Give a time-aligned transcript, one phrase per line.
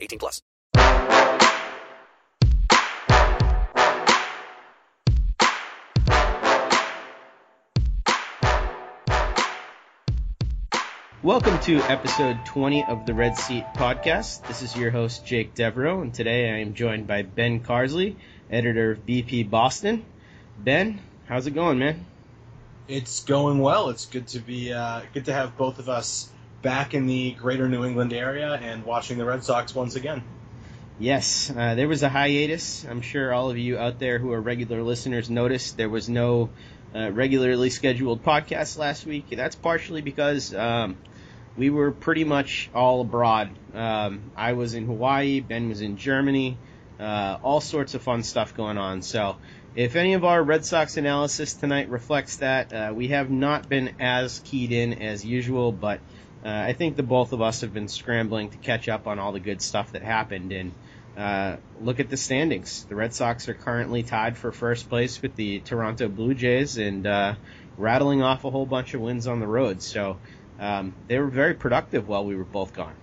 [0.00, 0.42] 18 plus.
[11.22, 14.46] Welcome to episode 20 of the Red Seat Podcast.
[14.48, 18.16] This is your host, Jake Devereaux, and today I am joined by Ben Carsley,
[18.50, 20.02] editor of BP Boston.
[20.58, 22.06] Ben, how's it going, man?
[22.88, 23.90] It's going well.
[23.90, 26.30] It's good to be uh, good to have both of us
[26.62, 30.22] back in the greater New England area and watching the Red Sox once again.
[30.98, 32.84] Yes, uh, there was a hiatus.
[32.84, 36.50] I'm sure all of you out there who are regular listeners noticed there was no
[36.94, 39.30] uh, regularly scheduled podcast last week.
[39.30, 40.98] That's partially because um,
[41.56, 43.50] we were pretty much all abroad.
[43.74, 46.58] Um, I was in Hawaii, Ben was in Germany,
[46.98, 49.02] uh, all sorts of fun stuff going on.
[49.02, 49.36] So,
[49.74, 53.94] if any of our Red Sox analysis tonight reflects that, uh, we have not been
[54.00, 56.00] as keyed in as usual, but
[56.44, 59.32] uh, I think the both of us have been scrambling to catch up on all
[59.32, 60.52] the good stuff that happened.
[60.52, 60.72] And
[61.16, 62.84] uh, look at the standings.
[62.84, 67.06] The Red Sox are currently tied for first place with the Toronto Blue Jays and
[67.06, 67.34] uh,
[67.76, 69.82] rattling off a whole bunch of wins on the road.
[69.82, 70.16] So
[70.58, 72.94] um, they were very productive while we were both gone.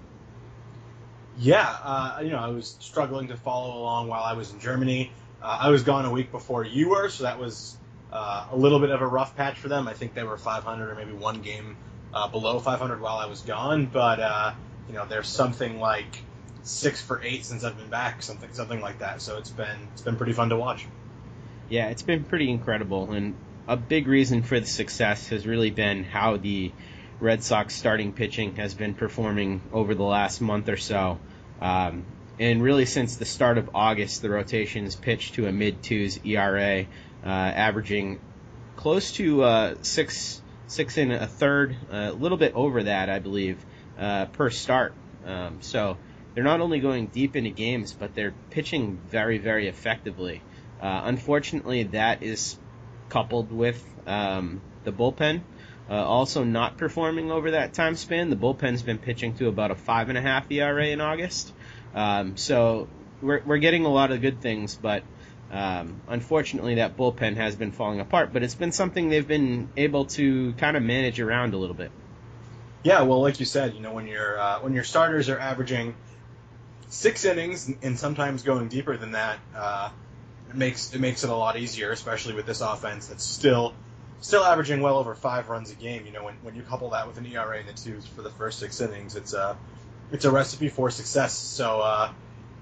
[1.40, 5.12] Yeah, uh, you know, I was struggling to follow along while I was in Germany.
[5.40, 7.78] Uh, I was gone a week before you were, so that was
[8.12, 9.88] uh, a little bit of a rough patch for them.
[9.88, 11.78] I think they were 500 or maybe one game
[12.13, 14.53] uh, below 500 while I was gone, but uh,
[14.88, 16.22] you know, there's something like
[16.63, 19.22] six for eight since I've been back, something something like that.
[19.22, 20.85] So it's been it's been pretty fun to watch.
[21.69, 23.35] Yeah, it's been pretty incredible, and
[23.67, 26.72] a big reason for the success has really been how the
[27.19, 31.19] Red Sox starting pitching has been performing over the last month or so.
[31.59, 32.06] Um,
[32.40, 36.19] and really, since the start of August, the rotation rotations pitched to a mid twos
[36.23, 36.85] ERA,
[37.25, 38.19] uh, averaging
[38.75, 43.57] close to uh, six six and a third, a little bit over that, I believe,
[43.97, 44.94] uh, per start.
[45.25, 45.97] Um, so
[46.33, 50.41] they're not only going deep into games, but they're pitching very, very effectively.
[50.81, 52.57] Uh, unfortunately, that is
[53.09, 55.41] coupled with um, the bullpen.
[55.89, 58.29] Uh, also not performing over that time span.
[58.29, 61.53] The bullpen's been pitching to about a five and a half ERA in August.
[61.96, 62.90] Um, so
[63.22, 65.03] we're, we're getting a lot of good things, but
[65.52, 68.34] um, unfortunately that bullpen has been falling apart.
[68.34, 71.91] But it's been something they've been able to kind of manage around a little bit.
[72.84, 75.96] Yeah, well, like you said, you know when your uh, when your starters are averaging
[76.90, 79.90] six innings and sometimes going deeper than that, uh,
[80.49, 83.73] it makes it makes it a lot easier, especially with this offense that's still
[84.22, 86.05] still averaging well over five runs a game.
[86.05, 88.32] You know, when, when you couple that with an ERA in the twos for the
[88.32, 89.58] first six innings, it's a
[90.11, 91.34] it's a recipe for success.
[91.34, 92.11] So uh,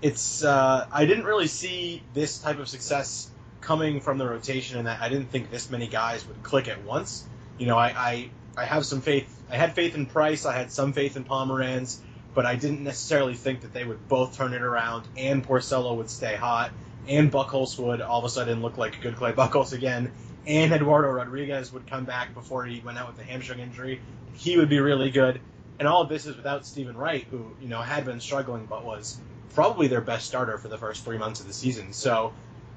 [0.02, 3.30] it's uh, I didn't really see this type of success
[3.62, 7.26] coming from the rotation, and I didn't think this many guys would click at once.
[7.58, 9.32] You know, I, I I have some faith.
[9.50, 10.46] I had faith in Price.
[10.46, 12.00] I had some faith in Pomeranz.
[12.34, 16.10] but I didn't necessarily think that they would both turn it around and Porcello would
[16.10, 16.72] stay hot
[17.08, 20.12] and Buchholz would all of a sudden look like a good Clay Buchholz again
[20.46, 24.02] and Eduardo Rodriguez would come back before he went out with a hamstring injury.
[24.34, 25.40] He would be really good.
[25.80, 28.84] And all of this is without Stephen Wright, who, you know, had been struggling but
[28.86, 29.20] was
[29.56, 31.94] probably their best starter for the first three months of the season.
[31.94, 32.34] So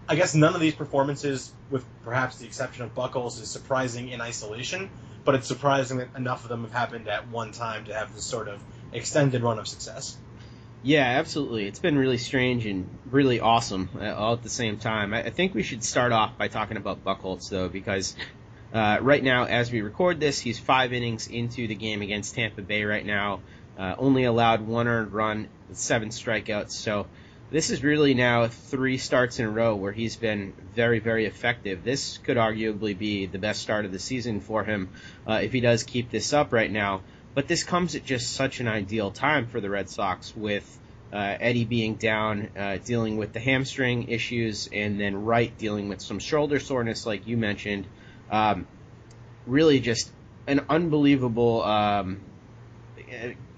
[0.09, 4.23] I guess none of these performances, with perhaps the exception of Buchholz, is surprising in
[4.23, 4.89] isolation,
[5.25, 8.25] but it's surprising that enough of them have happened at one time to have this
[8.25, 10.17] sort of extended run of success.
[10.83, 11.67] Yeah, absolutely.
[11.67, 15.13] It's been really strange and really awesome uh, all at the same time.
[15.13, 18.15] I, think we should start off by talking about Buchholz, though, because
[18.73, 22.63] uh, right now, as we record this, he's five innings into the game against Tampa
[22.63, 23.41] Bay right now.
[23.77, 26.73] Uh, only allowed one earned run seven strikeouts.
[26.73, 27.07] So
[27.51, 31.83] this is really now three starts in a row where he's been very, very effective.
[31.83, 34.91] This could arguably be the best start of the season for him
[35.27, 37.03] uh, if he does keep this up right now.
[37.35, 40.79] But this comes at just such an ideal time for the Red Sox with
[41.13, 46.03] uh, Eddie being down, uh, dealing with the hamstring issues, and then Wright dealing with
[46.03, 47.87] some shoulder soreness, like you mentioned.
[48.31, 48.67] Um,
[49.47, 50.11] really, just
[50.47, 51.63] an unbelievable.
[51.63, 52.21] Um,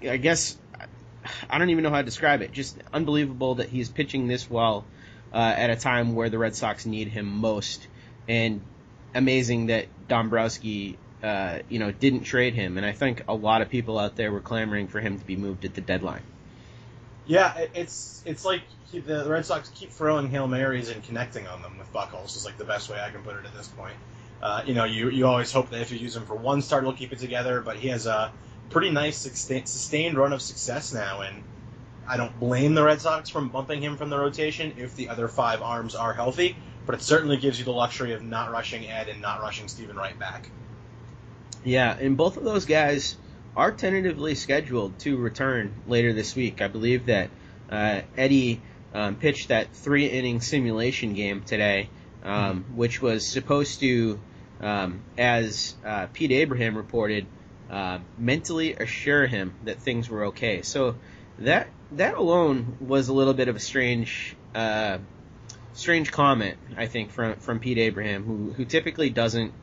[0.01, 0.57] I guess
[1.51, 2.51] I don't even know how to describe it.
[2.51, 4.85] Just unbelievable that he's pitching this well
[5.33, 7.87] uh, at a time where the Red Sox need him most,
[8.27, 8.61] and
[9.13, 13.69] amazing that Dombrowski uh, you know, didn't trade him, and I think a lot of
[13.69, 16.23] people out there were clamoring for him to be moved at the deadline.
[17.27, 21.61] Yeah, it's it's like he, the Red Sox keep throwing hail marys and connecting on
[21.61, 23.95] them with Buchholz is like the best way I can put it at this point.
[24.41, 26.83] Uh, you know, you you always hope that if you use him for one start,
[26.83, 28.31] he'll keep it together, but he has a
[28.71, 31.43] pretty nice sustained run of success now, and
[32.07, 35.27] I don't blame the Red Sox from bumping him from the rotation if the other
[35.27, 39.07] five arms are healthy, but it certainly gives you the luxury of not rushing Ed
[39.07, 40.49] and not rushing Stephen Wright back.
[41.63, 43.17] Yeah, and both of those guys
[43.55, 46.61] are tentatively scheduled to return later this week.
[46.61, 47.29] I believe that
[47.69, 48.61] uh, Eddie
[48.93, 51.89] um, pitched that three inning simulation game today,
[52.23, 52.77] um, mm-hmm.
[52.77, 54.19] which was supposed to,
[54.61, 57.25] um, as uh, Pete Abraham reported,
[57.71, 60.61] uh, mentally assure him that things were okay.
[60.61, 60.97] So
[61.39, 64.97] that that alone was a little bit of a strange uh,
[65.73, 69.53] strange comment, I think, from from Pete Abraham, who who typically doesn't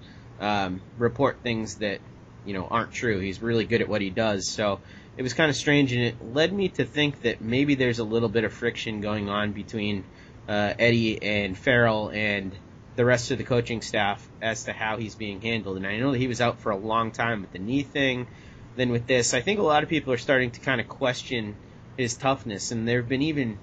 [0.40, 2.00] um, report things that
[2.46, 3.20] you know aren't true.
[3.20, 4.50] He's really good at what he does.
[4.50, 4.80] So
[5.18, 8.04] it was kind of strange, and it led me to think that maybe there's a
[8.04, 10.04] little bit of friction going on between
[10.48, 12.52] uh, Eddie and Farrell and
[12.98, 15.76] the rest of the coaching staff as to how he's being handled.
[15.76, 18.26] And I know that he was out for a long time with the knee thing.
[18.74, 21.54] Then with this, I think a lot of people are starting to kind of question
[21.96, 23.56] his toughness, and there have been even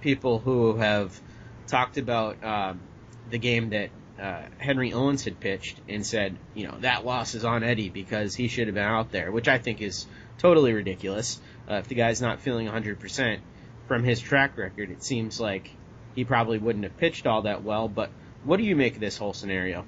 [0.00, 1.20] people who have
[1.66, 2.80] talked about um,
[3.28, 7.44] the game that uh, Henry Owens had pitched and said, you know, that loss is
[7.44, 10.06] on Eddie because he should have been out there, which I think is
[10.38, 11.38] totally ridiculous.
[11.70, 13.40] Uh, if the guy's not feeling 100%
[13.86, 15.68] from his track record, it seems like
[16.14, 17.86] he probably wouldn't have pitched all that well.
[17.86, 18.10] But
[18.44, 19.84] what do you make of this whole scenario?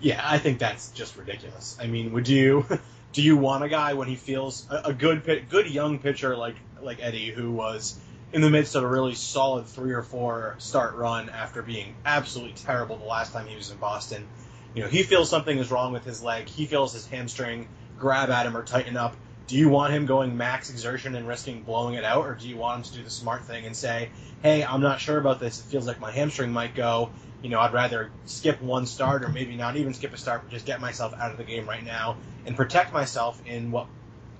[0.00, 1.76] Yeah, I think that's just ridiculous.
[1.80, 2.66] I mean, would you
[3.12, 6.56] do you want a guy when he feels a, a good good young pitcher like
[6.80, 7.98] like Eddie who was
[8.32, 12.54] in the midst of a really solid three or four start run after being absolutely
[12.54, 14.26] terrible the last time he was in Boston.
[14.74, 16.48] You know, he feels something is wrong with his leg.
[16.48, 17.68] He feels his hamstring
[17.98, 19.16] grab at him or tighten up.
[19.46, 22.56] Do you want him going max exertion and risking blowing it out, or do you
[22.56, 24.10] want him to do the smart thing and say,
[24.42, 25.60] "Hey, I'm not sure about this.
[25.60, 27.10] It feels like my hamstring might go.
[27.42, 30.52] You know, I'd rather skip one start, or maybe not even skip a start, but
[30.52, 33.88] just get myself out of the game right now and protect myself in what,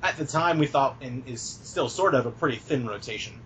[0.03, 3.41] at the time, we thought in, is still sort of a pretty thin rotation."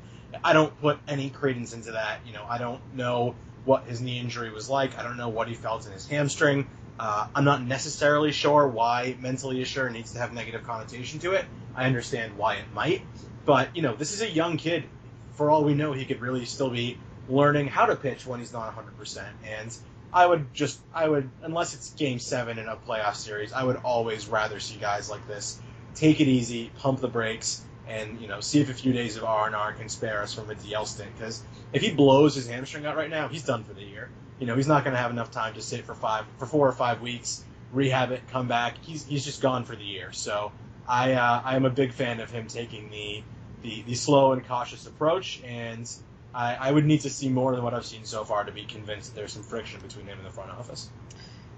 [0.45, 2.21] I don't put any credence into that.
[2.27, 4.99] You know, I don't know what his knee injury was like.
[4.99, 6.69] I don't know what he felt in his hamstring.
[6.99, 11.45] Uh, I'm not necessarily sure why mentally assure needs to have negative connotation to it.
[11.75, 13.03] I understand why it might,
[13.45, 14.85] but you know, this is a young kid.
[15.35, 16.99] For all we know, he could really still be
[17.29, 19.25] learning how to pitch when he's not 100%.
[19.45, 19.77] And
[20.13, 23.77] I would just, I would, unless it's Game Seven in a playoff series, I would
[23.85, 25.61] always rather see guys like this
[25.95, 29.25] take it easy, pump the brakes, and you know see if a few days of
[29.25, 31.11] R and R can spare us from a DL stint.
[31.17, 34.09] Because if he blows his hamstring out right now, he's done for the year.
[34.39, 36.69] You know he's not going to have enough time to sit for five for four
[36.69, 38.77] or five weeks, rehab it, come back.
[38.83, 40.13] He's he's just gone for the year.
[40.13, 40.53] So
[40.89, 43.23] I uh, I am a big fan of him taking the
[43.63, 45.91] the, the slow and cautious approach, and
[46.35, 48.65] I, I would need to see more than what I've seen so far to be
[48.65, 50.91] convinced that there's some friction between him and the front office.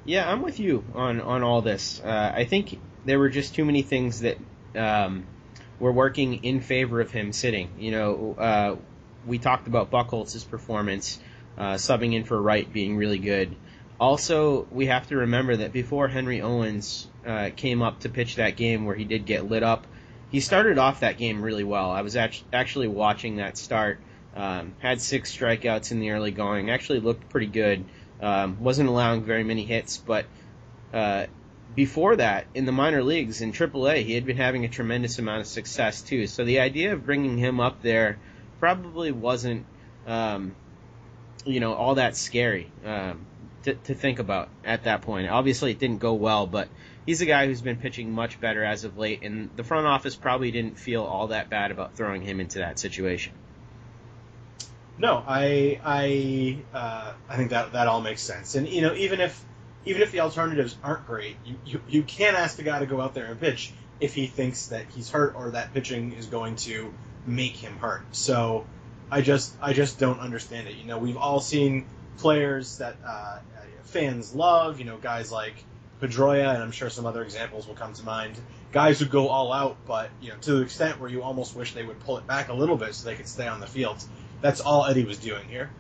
[0.05, 2.01] Yeah, I'm with you on on all this.
[2.03, 4.39] Uh, I think there were just too many things that
[4.75, 5.27] um,
[5.81, 7.71] were working in favor of him sitting.
[7.79, 8.77] You know, uh,
[9.27, 11.19] we talked about Buchholz's performance,
[11.57, 13.55] uh, subbing in for Wright being really good.
[14.01, 18.57] Also, we have to remember that before Henry Owens uh, came up to pitch that
[18.57, 19.87] game where he did get lit up,
[20.31, 21.91] he started off that game really well.
[21.91, 23.99] I was act- actually watching that start.
[24.37, 26.71] Um, had six strikeouts in the early going.
[26.71, 27.85] Actually looked pretty good.
[28.21, 30.27] Um, wasn't allowing very many hits, but
[30.93, 31.27] uh,
[31.75, 35.41] before that, in the minor leagues in AAA, he had been having a tremendous amount
[35.41, 36.27] of success too.
[36.27, 38.19] So the idea of bringing him up there
[38.59, 39.67] probably wasn't,
[40.07, 40.55] um,
[41.45, 43.27] you know, all that scary um,
[43.65, 45.29] to, to think about at that point.
[45.29, 46.69] Obviously, it didn't go well, but
[47.07, 50.17] he's a guy who's been pitching much better as of late, and the front office
[50.17, 53.33] probably didn't feel all that bad about throwing him into that situation.
[54.99, 58.57] No, I I uh, I think that that all makes sense.
[58.57, 59.43] And you know, even if
[59.85, 63.01] even if the alternatives aren't great, you, you, you can't ask the guy to go
[63.01, 66.57] out there and pitch if he thinks that he's hurt or that pitching is going
[66.57, 66.93] to
[67.27, 68.03] make him hurt.
[68.13, 68.67] So
[69.11, 70.77] I just I just don't understand it.
[70.77, 71.87] You know, we've all seen
[72.19, 73.39] players that uh,
[73.85, 74.79] fans love.
[74.79, 75.55] You know, guys like
[76.01, 78.37] Pedroia, and I'm sure some other examples will come to mind.
[78.71, 81.73] Guys who go all out, but you know, to the extent where you almost wish
[81.73, 84.03] they would pull it back a little bit so they could stay on the field.
[84.41, 85.71] That's all Eddie was doing here.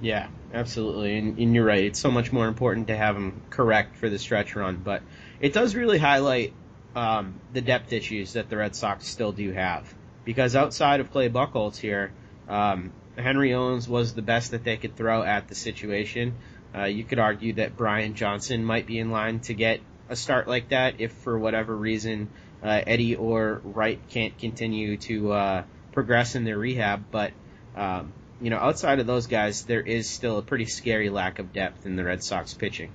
[0.00, 1.84] Yeah, absolutely, and, and, you're right.
[1.84, 5.02] It's so much more important to have him correct for the stretch run, but
[5.40, 6.52] it does really highlight
[6.94, 9.92] um, the depth issues that the Red Sox still do have.
[10.24, 12.12] Because outside of Clay Buchholz here,
[12.48, 16.34] um, Henry Owens was the best that they could throw at the situation.
[16.74, 20.46] Uh, you could argue that Brian Johnson might be in line to get a start
[20.46, 22.28] like that if, for whatever reason,
[22.62, 25.62] uh, Eddie or Wright can't continue to uh,
[25.92, 27.32] progress in their rehab, but
[27.74, 31.52] um, you know, outside of those guys, there is still a pretty scary lack of
[31.52, 32.90] depth in the Red Sox pitching.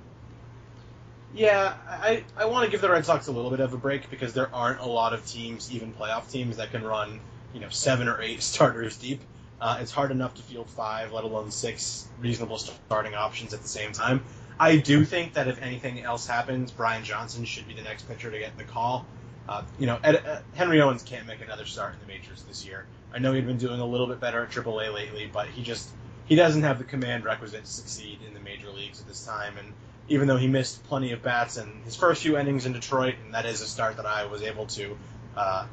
[1.35, 4.09] Yeah, I, I want to give the Red Sox a little bit of a break
[4.09, 7.19] because there aren't a lot of teams, even playoff teams, that can run,
[7.53, 9.21] you know, seven or eight starters deep.
[9.59, 13.67] Uh, it's hard enough to field five, let alone six reasonable starting options at the
[13.67, 14.23] same time.
[14.59, 18.29] I do think that if anything else happens, Brian Johnson should be the next pitcher
[18.29, 19.05] to get the call.
[19.47, 22.65] Uh, you know, Ed, uh, Henry Owens can't make another start in the majors this
[22.65, 22.85] year.
[23.13, 25.89] I know he'd been doing a little bit better at AAA lately, but he just
[26.25, 29.57] he doesn't have the command requisite to succeed in the major leagues at this time.
[29.57, 29.73] And
[30.07, 33.33] even though he missed plenty of bats in his first few innings in Detroit, and
[33.33, 34.97] that is a start that I was able to
[35.35, 35.65] uh,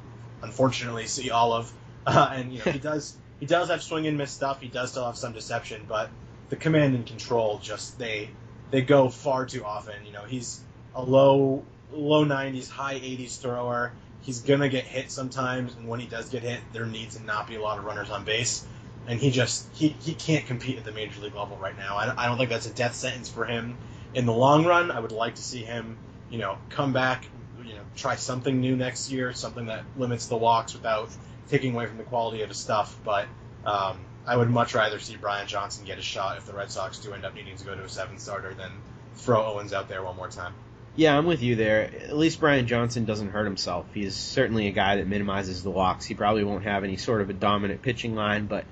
[0.42, 1.72] unfortunately see all of,
[2.06, 4.60] uh, and you know he does he does have swing and miss stuff.
[4.60, 6.10] He does still have some deception, but
[6.48, 8.30] the command and control just they
[8.70, 10.04] they go far too often.
[10.04, 10.60] You know he's
[10.94, 13.92] a low low 90s, high 80s thrower
[14.22, 17.48] he's gonna get hit sometimes, and when he does get hit, there needs to not
[17.48, 18.66] be a lot of runners on base.
[19.06, 21.96] And he just he, he can't compete at the major league level right now.
[21.96, 23.76] I, I don't think that's a death sentence for him
[24.14, 24.90] in the long run.
[24.90, 25.96] I would like to see him,
[26.30, 27.26] you know, come back,
[27.64, 31.10] you know, try something new next year, something that limits the walks without
[31.48, 32.96] taking away from the quality of his stuff.
[33.02, 33.26] But
[33.64, 36.98] um, I would much rather see Brian Johnson get a shot if the Red Sox
[36.98, 38.70] do end up needing to go to a seven starter than
[39.14, 40.54] throw Owens out there one more time.
[40.96, 41.82] Yeah, I'm with you there.
[41.82, 43.86] At least Brian Johnson doesn't hurt himself.
[43.94, 46.04] He's certainly a guy that minimizes the walks.
[46.04, 48.64] He probably won't have any sort of a dominant pitching line, but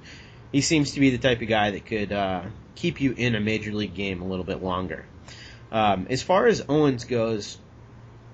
[0.51, 2.43] he seems to be the type of guy that could uh,
[2.75, 5.07] keep you in a major league game a little bit longer.
[5.71, 7.59] Um, as far as Owens goes,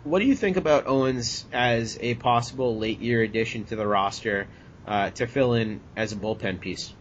[0.05, 4.47] what do you think about Owens as a possible late year addition to the roster
[4.87, 6.93] uh, to fill in as a bullpen piece?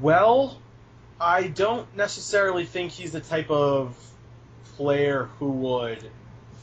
[0.00, 0.60] Well,
[1.20, 3.96] I don't necessarily think he's the type of
[4.76, 6.10] player who would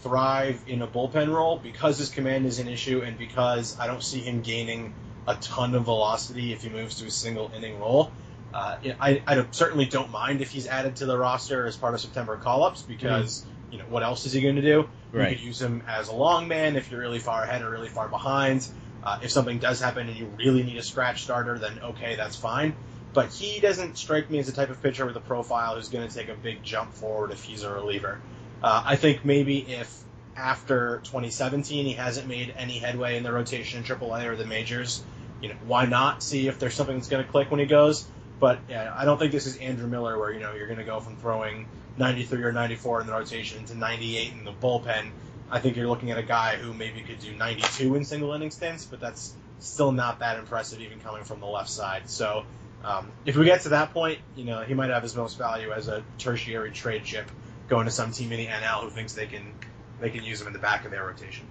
[0.02, 4.04] thrive in a bullpen role because his command is an issue and because I don't
[4.04, 4.94] see him gaining
[5.28, 8.12] a ton of velocity if he moves to a single inning role.
[8.54, 12.02] Uh, I, I certainly don't mind if he's added to the roster as part of
[12.02, 13.74] September call ups because, mm-hmm.
[13.74, 14.90] you know, what else is he going to do?
[15.12, 15.32] Right.
[15.32, 17.90] You could use him as a long man if you're really far ahead or really
[17.90, 18.68] far behind.
[19.04, 22.36] Uh, if something does happen and you really need a scratch starter, then okay, that's
[22.36, 22.76] fine
[23.14, 26.08] but he doesn't strike me as the type of pitcher with a profile who's going
[26.08, 28.20] to take a big jump forward if he's a reliever.
[28.62, 30.04] Uh, I think maybe if
[30.36, 35.04] after 2017 he hasn't made any headway in the rotation in AAA or the majors,
[35.42, 38.06] you know, why not see if there's something that's going to click when he goes?
[38.40, 40.86] But yeah, I don't think this is Andrew Miller where you know you're going to
[40.86, 45.10] go from throwing 93 or 94 in the rotation to 98 in the bullpen.
[45.52, 48.52] I think you're looking at a guy who maybe could do 92 in single inning
[48.52, 52.10] stints, but that's still not that impressive even coming from the left side.
[52.10, 52.46] So
[52.84, 55.72] um, if we get to that point, you know, he might have his most value
[55.72, 57.30] as a tertiary trade chip
[57.68, 59.54] going to some team in the NL who thinks they can
[60.00, 61.46] they can use him in the back of their rotation.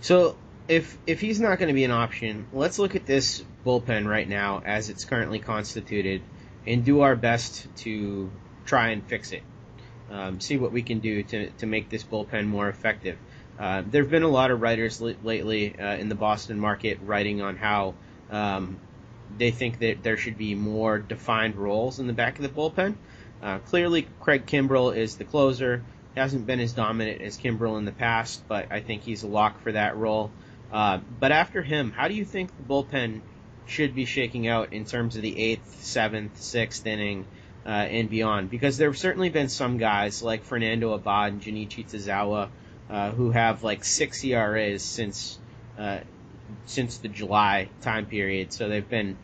[0.00, 0.36] So
[0.68, 4.28] if if he's not going to be an option, let's look at this bullpen right
[4.28, 6.22] now as it's currently constituted
[6.66, 8.30] and do our best to
[8.66, 9.42] try and fix it.
[10.10, 13.18] Um, see what we can do to, to make this bullpen more effective.
[13.58, 16.98] Uh, there have been a lot of writers li- lately uh, in the Boston market
[17.02, 17.94] writing on how
[18.30, 18.78] um,
[19.38, 22.94] they think that there should be more defined roles in the back of the bullpen.
[23.42, 25.82] Uh, clearly, Craig Kimbrel is the closer.
[26.16, 29.60] hasn't been as dominant as Kimbrel in the past, but I think he's a lock
[29.62, 30.30] for that role.
[30.72, 33.20] Uh, but after him, how do you think the bullpen
[33.66, 37.26] should be shaking out in terms of the eighth, seventh, sixth inning
[37.66, 38.50] uh, and beyond?
[38.50, 42.48] Because there have certainly been some guys like Fernando Abad and Junichi Tazawa
[42.88, 45.38] uh, who have like six ERAs since
[45.78, 46.00] uh,
[46.66, 49.16] since the July time period, so they've been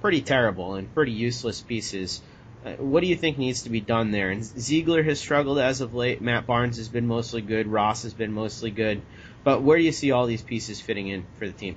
[0.00, 2.22] pretty terrible and pretty useless pieces.
[2.64, 4.30] Uh, what do you think needs to be done there?
[4.30, 6.20] And Ziegler has struggled as of late.
[6.20, 7.66] Matt Barnes has been mostly good.
[7.66, 9.02] Ross has been mostly good.
[9.44, 11.76] But where do you see all these pieces fitting in for the team?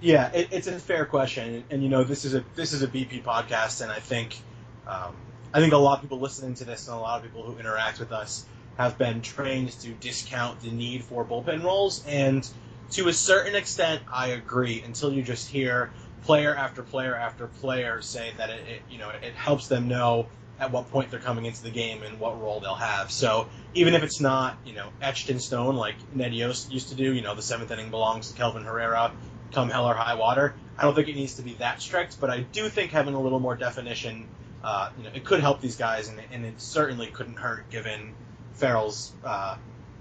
[0.00, 2.88] Yeah, it, it's a fair question, and, you know this is a this is a
[2.88, 4.38] BP podcast, and I think
[4.86, 5.14] um,
[5.52, 7.58] I think a lot of people listening to this and a lot of people who
[7.58, 8.46] interact with us
[8.78, 12.48] have been trained to discount the need for bullpen roles, and
[12.90, 14.82] to a certain extent, I agree.
[14.82, 15.90] Until you just hear
[16.24, 20.26] player after player after player say that it, it you know it helps them know
[20.60, 23.10] at what point they're coming into the game and what role they'll have.
[23.10, 26.94] So even if it's not, you know, etched in stone like Ned Yost used to
[26.94, 29.10] do, you know, the seventh inning belongs to Kelvin Herrera,
[29.52, 30.54] come hell or high water.
[30.76, 33.20] I don't think it needs to be that strict, but I do think having a
[33.20, 34.28] little more definition,
[34.62, 38.14] uh, you know, it could help these guys, and, and it certainly couldn't hurt given
[38.52, 39.56] Farrell's uh,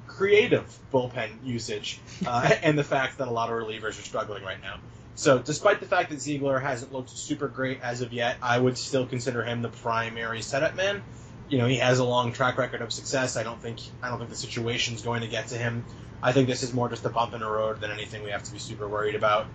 [0.10, 4.62] creative bullpen usage uh, and the fact that a lot of relievers are struggling right
[4.62, 4.80] now.
[5.16, 8.78] So, despite the fact that Ziegler hasn't looked super great as of yet, I would
[8.78, 11.04] still consider him the primary setup man.
[11.50, 13.36] You know, he has a long track record of success.
[13.36, 15.84] I don't think I don't think the situation's going to get to him.
[16.22, 18.44] I think this is more just a bump in the road than anything we have
[18.44, 19.48] to be super worried about.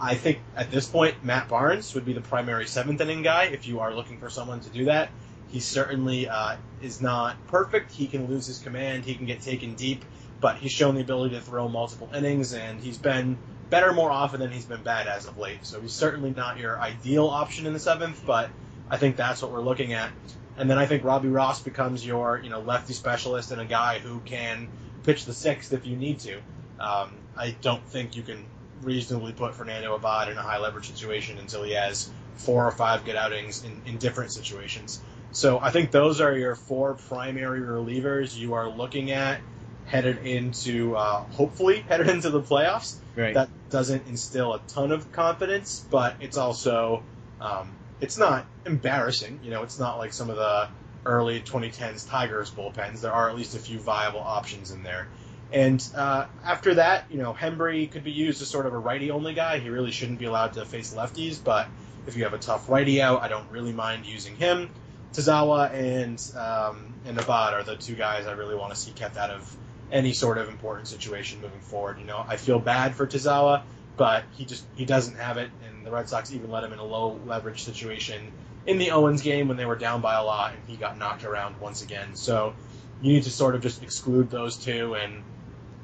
[0.00, 3.66] I think at this point, Matt Barnes would be the primary seventh inning guy if
[3.66, 5.10] you are looking for someone to do that.
[5.54, 7.92] He certainly uh, is not perfect.
[7.92, 9.04] He can lose his command.
[9.04, 10.04] He can get taken deep,
[10.40, 13.38] but he's shown the ability to throw multiple innings, and he's been
[13.70, 15.64] better more often than he's been bad as of late.
[15.64, 18.50] So he's certainly not your ideal option in the seventh, but
[18.90, 20.10] I think that's what we're looking at.
[20.56, 24.00] And then I think Robbie Ross becomes your you know lefty specialist and a guy
[24.00, 24.66] who can
[25.04, 26.38] pitch the sixth if you need to.
[26.80, 28.44] Um, I don't think you can
[28.82, 33.04] reasonably put Fernando Abad in a high leverage situation until he has four or five
[33.04, 35.00] good outings in, in different situations.
[35.34, 39.40] So I think those are your four primary relievers you are looking at
[39.86, 42.96] headed into uh, hopefully headed into the playoffs.
[43.16, 43.34] Right.
[43.34, 47.02] That doesn't instill a ton of confidence, but it's also
[47.40, 49.40] um, it's not embarrassing.
[49.42, 50.68] You know, it's not like some of the
[51.04, 53.00] early 2010s Tigers bullpens.
[53.00, 55.08] There are at least a few viable options in there.
[55.52, 59.10] And uh, after that, you know, Hembree could be used as sort of a righty
[59.10, 59.58] only guy.
[59.58, 61.68] He really shouldn't be allowed to face lefties, but
[62.06, 64.70] if you have a tough righty out, I don't really mind using him.
[65.14, 69.16] Tazawa and um, and Abad are the two guys I really want to see kept
[69.16, 69.56] out of
[69.92, 71.98] any sort of important situation moving forward.
[71.98, 73.62] You know, I feel bad for Tazawa,
[73.96, 76.78] but he just he doesn't have it, and the Red Sox even let him in
[76.78, 78.32] a low leverage situation
[78.66, 81.24] in the Owens game when they were down by a lot, and he got knocked
[81.24, 82.16] around once again.
[82.16, 82.54] So
[83.02, 85.22] you need to sort of just exclude those two, and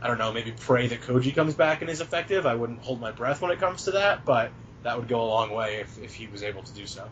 [0.00, 2.46] I don't know, maybe pray that Koji comes back and is effective.
[2.46, 4.50] I wouldn't hold my breath when it comes to that, but
[4.82, 7.08] that would go a long way if, if he was able to do so.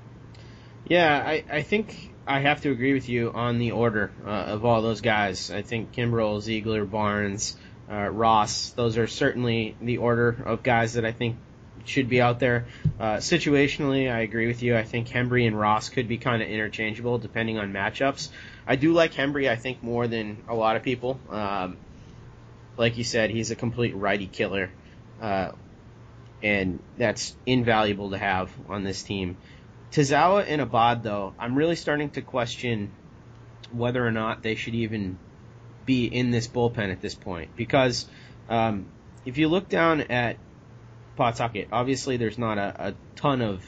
[0.87, 4.65] Yeah, I, I think I have to agree with you on the order uh, of
[4.65, 5.51] all those guys.
[5.51, 7.57] I think Kimbrel, Ziegler, Barnes,
[7.91, 11.37] uh, Ross, those are certainly the order of guys that I think
[11.85, 12.67] should be out there.
[13.01, 14.77] Uh, situationally, I agree with you.
[14.77, 18.29] I think Hembree and Ross could be kind of interchangeable depending on matchups.
[18.67, 21.19] I do like Hembree, I think, more than a lot of people.
[21.31, 21.79] Um,
[22.77, 24.71] like you said, he's a complete righty killer.
[25.21, 25.53] Uh,
[26.43, 29.37] and that's invaluable to have on this team.
[29.91, 32.91] Tazawa and Abad, though, I'm really starting to question
[33.73, 35.19] whether or not they should even
[35.87, 37.57] be in this bullpen at this point.
[37.57, 38.07] Because
[38.49, 38.87] um,
[39.25, 40.37] if you look down at
[41.17, 43.65] Pawtucket, obviously there's not a, a ton of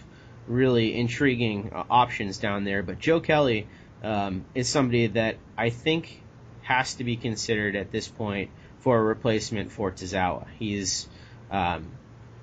[0.46, 3.66] really intriguing uh, options down there, but Joe Kelly
[4.02, 6.22] um, is somebody that I think
[6.62, 10.46] has to be considered at this point for a replacement for Tazawa.
[10.58, 11.08] He's
[11.50, 11.90] um,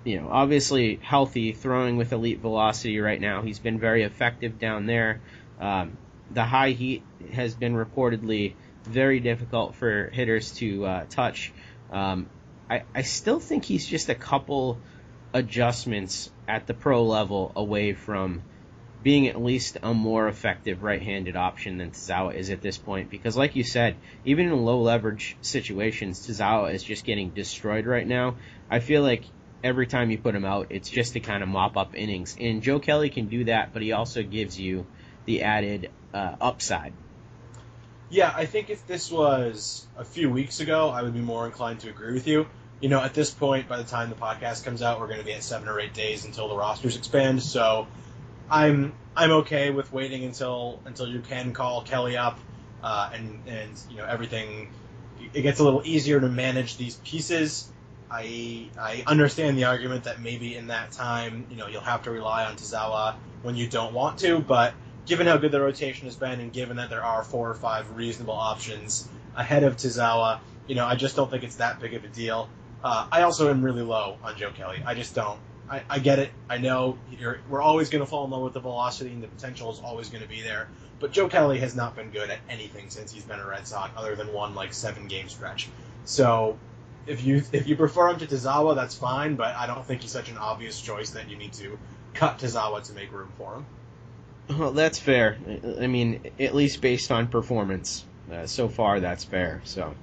[0.07, 3.41] you know, obviously healthy, throwing with elite velocity right now.
[3.41, 5.19] He's been very effective down there.
[5.59, 5.97] Um,
[6.31, 8.53] the high heat has been reportedly
[8.85, 11.51] very difficult for hitters to uh, touch.
[11.91, 12.29] Um,
[12.69, 14.79] I, I still think he's just a couple
[15.33, 18.43] adjustments at the pro level away from
[19.03, 23.09] being at least a more effective right-handed option than Tazawa is at this point.
[23.09, 28.07] Because, like you said, even in low leverage situations, Tazawa is just getting destroyed right
[28.07, 28.37] now.
[28.69, 29.23] I feel like
[29.63, 32.35] every time you put him out, it's just to kind of mop up innings.
[32.39, 34.85] And Joe Kelly can do that, but he also gives you
[35.25, 36.93] the added uh, upside.
[38.09, 41.81] Yeah, I think if this was a few weeks ago, I would be more inclined
[41.81, 42.47] to agree with you.
[42.79, 45.25] You know, at this point, by the time the podcast comes out, we're going to
[45.25, 47.41] be at seven or eight days until the rosters expand.
[47.43, 47.87] So,
[48.49, 52.39] I'm I'm okay with waiting until until you can call Kelly up
[52.83, 54.69] uh, and and you know everything.
[55.33, 57.69] It gets a little easier to manage these pieces.
[58.09, 62.11] I I understand the argument that maybe in that time, you know, you'll have to
[62.11, 64.73] rely on Tazawa when you don't want to, but
[65.05, 67.95] given how good the rotation has been, and given that there are four or five
[67.95, 72.03] reasonable options ahead of Tazawa, you know, I just don't think it's that big of
[72.03, 72.49] a deal.
[72.83, 74.81] Uh, I also am really low on Joe Kelly.
[74.85, 75.39] I just don't.
[75.69, 76.29] I, I get it.
[76.49, 76.97] I know
[77.49, 80.09] we're always going to fall in love with the velocity, and the potential is always
[80.09, 80.69] going to be there.
[80.99, 83.91] But Joe Kelly has not been good at anything since he's been a Red Sox,
[83.97, 85.67] other than one like seven game stretch.
[86.05, 86.57] So
[87.07, 89.35] if you if you prefer him to Tazawa, that's fine.
[89.35, 91.77] But I don't think he's such an obvious choice that you need to
[92.13, 93.65] cut Tazawa to make room for him.
[94.57, 95.37] Well, that's fair.
[95.79, 99.61] I mean, at least based on performance, uh, so far that's fair.
[99.65, 99.93] So.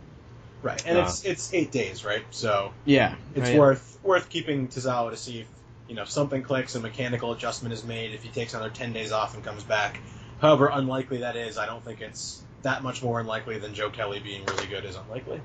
[0.63, 2.25] Right, and uh, it's it's eight days, right?
[2.31, 5.47] So yeah, it's I, worth worth keeping Tazawa to see if
[5.89, 8.13] you know something clicks, a mechanical adjustment is made.
[8.13, 10.01] If he takes another ten days off and comes back,
[10.41, 14.21] however unlikely that is, I don't think it's that much more unlikely than Joe Kelly
[14.21, 15.41] being really good is unlikely.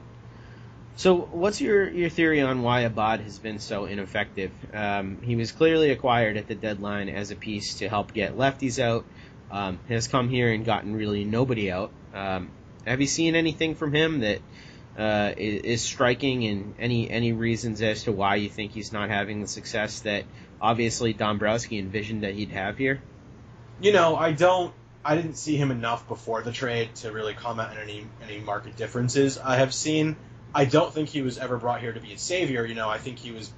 [0.99, 4.51] So, what's your, your theory on why Abad has been so ineffective?
[4.73, 8.83] Um, he was clearly acquired at the deadline as a piece to help get lefties
[8.83, 9.05] out.
[9.49, 11.91] Um, has come here and gotten really nobody out.
[12.13, 12.51] Um,
[12.85, 14.41] have you seen anything from him that
[14.97, 19.39] uh, is, striking, and any any reasons as to why you think he's not having
[19.39, 20.25] the success that
[20.59, 23.01] obviously Dombrowski envisioned that he'd have here?
[23.79, 24.73] You know, I don't.
[25.05, 28.75] I didn't see him enough before the trade to really comment on any any market
[28.75, 30.17] differences I have seen.
[30.53, 32.65] I don't think he was ever brought here to be a savior.
[32.65, 33.51] You know, I think he was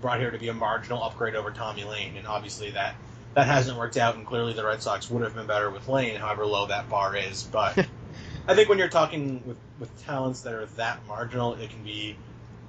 [0.00, 2.94] brought here to be a marginal upgrade over Tommy Layne, and obviously that
[3.34, 4.16] that hasn't worked out.
[4.16, 7.16] And clearly, the Red Sox would have been better with Layne, however low that bar
[7.16, 7.42] is.
[7.44, 7.78] But
[8.48, 12.16] I think when you're talking with with talents that are that marginal, it can be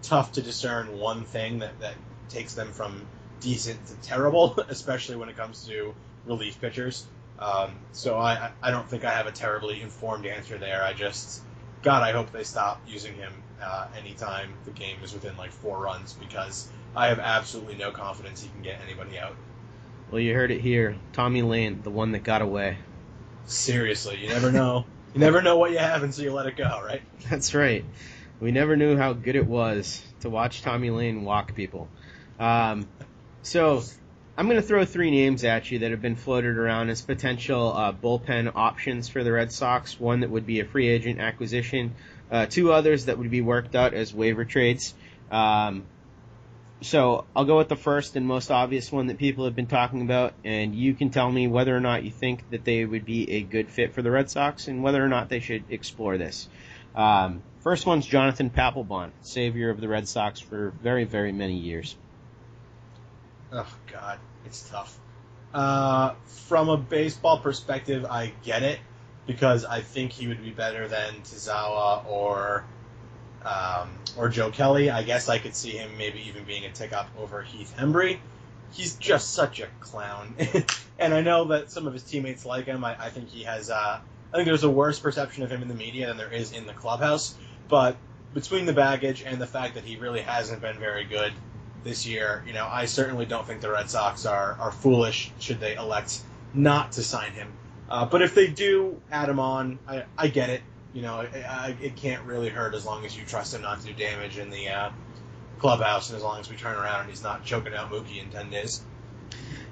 [0.02, 1.96] tough to discern one thing that that
[2.30, 3.06] takes them from
[3.39, 5.94] decent to terrible, especially when it comes to
[6.26, 7.06] relief pitchers.
[7.39, 10.84] Um, so I, I don't think I have a terribly informed answer there.
[10.84, 11.42] I just,
[11.82, 15.80] God, I hope they stop using him uh, anytime the game is within like four
[15.80, 19.36] runs because I have absolutely no confidence he can get anybody out.
[20.12, 20.95] Well, you heard it here.
[21.13, 22.78] Tommy Layne, the one that got away.
[23.45, 24.86] Seriously, you never know.
[25.13, 27.02] you never know what you have until you let it go, right?
[27.30, 27.86] That's right.
[28.39, 31.89] We never knew how good it was to watch Tommy Layne walk people.
[32.39, 32.88] Um,
[33.43, 33.84] so
[34.38, 37.74] I'm going to throw three names at you that have been floated around as potential
[37.76, 40.00] uh, bullpen options for the Red Sox.
[40.00, 41.93] One that would be a free agent acquisition,
[42.32, 44.94] uh, two others that would be worked out as waiver trades.
[45.32, 45.84] Um,
[46.82, 50.02] so I'll go with the first and most obvious one that people have been talking
[50.02, 53.32] about, and you can tell me whether or not you think that they would be
[53.32, 56.48] a good fit for the Red Sox and whether or not they should explore this.
[56.96, 61.96] Um, first one's Jonathan Papelbon, savior of the Red Sox for very, very many years.
[63.52, 64.98] Oh God, it's tough.
[65.54, 68.80] Uh, from a baseball perspective, I get it
[69.30, 72.65] because I think he would be better than Tazawa or
[73.46, 73.88] um,
[74.18, 74.89] or Joe Kelly.
[74.89, 78.18] I guess I could see him maybe even being a tick up over Heath Hembree.
[78.72, 80.34] He's just such a clown,
[81.00, 82.84] and I know that some of his teammates like him.
[82.84, 83.70] I, I think he has.
[83.70, 84.00] Uh,
[84.34, 86.65] I think there's a worse perception of him in the media than there is in
[86.65, 87.36] the clubhouse.
[87.68, 87.98] But
[88.34, 91.34] between the baggage and the fact that he really hasn't been very good
[91.84, 95.60] this year, you know, I certainly don't think the Red Sox are are foolish should
[95.60, 96.20] they elect
[96.52, 97.54] not to sign him.
[97.89, 100.62] Uh, but if they do add him on, I, I get it.
[100.93, 103.88] You know, it, it, can't really hurt as long as you trust him not to
[103.88, 104.89] do damage in the uh,
[105.60, 108.30] clubhouse, and as long as we turn around and he's not choking out Mookie in
[108.32, 108.82] ten days.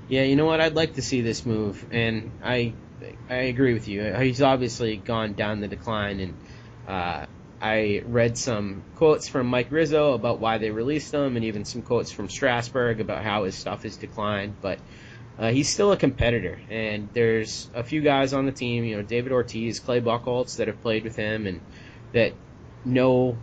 [0.08, 0.62] Yeah, you know what?
[0.62, 2.74] I'd like to see this move, and I
[3.30, 4.14] I agree with you.
[4.14, 6.34] He's obviously gone down the decline, and
[6.88, 7.26] uh,
[7.62, 11.82] I read some quotes from Mike Rizzo about why they released him, and even some
[11.82, 14.56] quotes from Strasburg about how his stuff has declined.
[14.62, 14.80] But
[15.40, 19.04] uh, he's still a competitor, and there's a few guys on the team, you know,
[19.04, 21.62] David Ortiz, Clay Buchholz, that have played with him and
[22.14, 22.34] that
[22.84, 23.38] know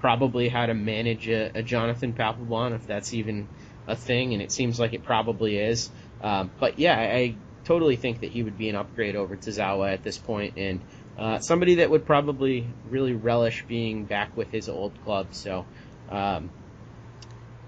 [0.00, 3.48] probably how to manage a, a Jonathan Papelbon, if that's even
[3.86, 5.90] a thing, and it seems like it probably is.
[6.22, 10.02] Um, but yeah, I totally think that he would be an upgrade over Tazawa at
[10.02, 10.80] this point, and
[11.18, 15.28] uh, somebody that would probably really relish being back with his old club.
[15.32, 15.66] So
[16.10, 16.50] um,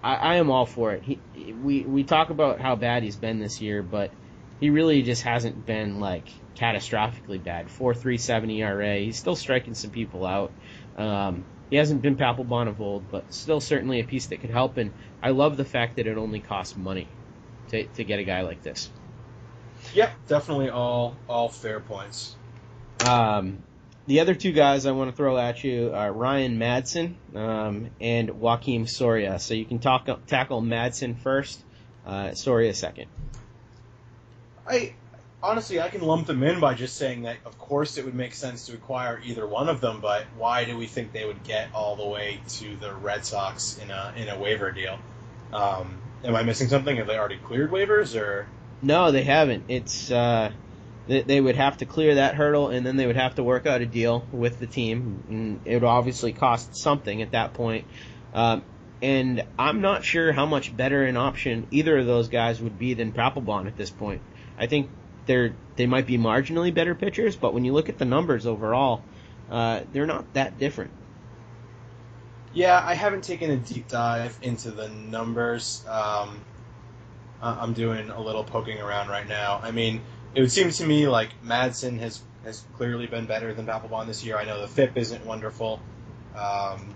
[0.03, 1.03] I, I am all for it.
[1.03, 1.19] He,
[1.53, 4.11] we we talk about how bad he's been this year, but
[4.61, 7.71] he really just hasn't been like catastrophically bad.
[7.71, 8.99] Four three seven ERA.
[8.99, 10.53] He's still striking some people out.
[10.97, 14.77] Um, he hasn't been Papelbon of old, but still certainly a piece that could help.
[14.77, 17.09] And I love the fact that it only costs money
[17.69, 18.91] to to get a guy like this.
[19.95, 22.37] Yep, definitely all all fair points.
[23.07, 23.59] Um,
[24.07, 28.29] the other two guys I want to throw at you are Ryan Madson um, and
[28.29, 29.39] Joakim Soria.
[29.39, 31.61] So you can talk, tackle Madson first,
[32.07, 33.09] uh, Soria second.
[34.67, 34.95] I
[35.43, 38.35] honestly, I can lump them in by just saying that, of course, it would make
[38.35, 41.69] sense to acquire either one of them, but why do we think they would get
[41.75, 44.99] all the way to the Red Sox in a in a waiver deal?
[45.53, 46.97] Um, am I missing something?
[46.97, 48.47] Have they already cleared waivers, or
[48.83, 49.65] No, they haven't.
[49.69, 50.53] It's uh,
[51.07, 53.81] they, would have to clear that hurdle, and then they would have to work out
[53.81, 55.23] a deal with the team.
[55.29, 57.87] And it would obviously cost something at that point.
[58.35, 58.63] Um,
[59.03, 62.95] and I'm not sure how much better an option either of those guys would be
[62.95, 64.23] than Papelbon at this point.
[64.59, 64.91] I think
[65.27, 69.03] they're they might be marginally better pitchers, but when you look at the numbers overall,
[69.51, 70.91] uh, they're not that different.
[72.55, 75.85] Yeah, I haven't taken a deep dive into the numbers.
[75.87, 76.41] Um,
[77.43, 79.61] I'm doing a little poking around right now.
[79.63, 80.01] I mean,
[80.37, 84.23] it would seem to me like Madson has has clearly been better than Papelbon this
[84.23, 84.37] year.
[84.37, 85.81] I know the FIP isn't wonderful.
[86.37, 86.95] Um,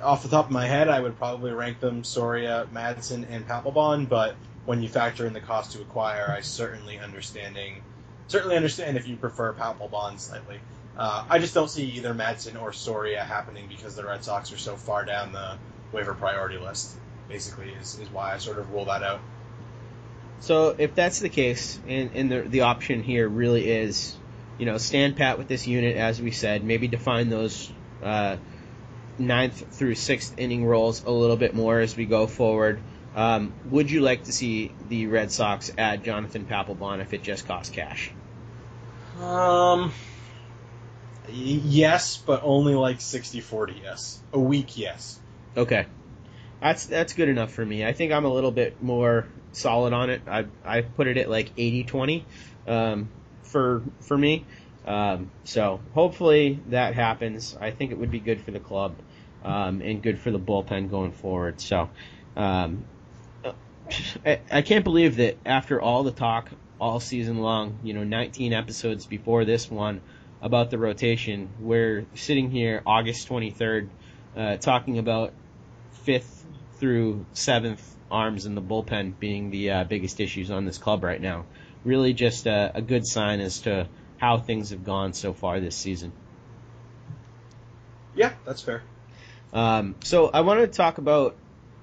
[0.00, 4.08] off the top of my head, I would probably rank them Soria, Madson, and Papelbon.
[4.08, 7.82] But when you factor in the cost to acquire, I certainly understanding
[8.28, 10.60] certainly understand if you prefer Papelbon slightly.
[10.96, 14.58] Uh, I just don't see either Madson or Soria happening because the Red Sox are
[14.58, 15.58] so far down the
[15.92, 16.96] waiver priority list.
[17.28, 19.20] Basically, is, is why I sort of rule that out.
[20.40, 24.14] So if that's the case, and, and the the option here really is,
[24.58, 27.72] you know, stand pat with this unit as we said, maybe define those
[28.02, 28.36] uh,
[29.18, 32.80] ninth through sixth inning roles a little bit more as we go forward.
[33.14, 37.48] Um, would you like to see the Red Sox add Jonathan Papelbon if it just
[37.48, 38.12] costs cash?
[39.18, 39.90] Um,
[41.30, 44.22] yes, but only like 60-40 yes.
[44.34, 45.18] A week, yes.
[45.56, 45.86] Okay,
[46.60, 47.84] that's that's good enough for me.
[47.84, 50.22] I think I'm a little bit more solid on it.
[50.26, 52.24] I I put it at like 80-20
[52.66, 53.08] um,
[53.42, 54.44] for for me.
[54.86, 57.56] Um, so hopefully that happens.
[57.60, 58.94] I think it would be good for the club
[59.44, 61.60] um, and good for the bullpen going forward.
[61.60, 61.90] So
[62.36, 62.84] um,
[64.24, 68.52] I, I can't believe that after all the talk all season long, you know, 19
[68.52, 70.00] episodes before this one
[70.40, 73.88] about the rotation, we're sitting here August 23rd
[74.36, 75.32] uh, talking about
[76.04, 76.45] fifth
[76.78, 81.20] through seventh arms in the bullpen being the uh, biggest issues on this club right
[81.20, 81.44] now.
[81.84, 85.76] Really, just a, a good sign as to how things have gone so far this
[85.76, 86.12] season.
[88.14, 88.82] Yeah, that's fair.
[89.52, 91.36] Um, so I wanted to talk about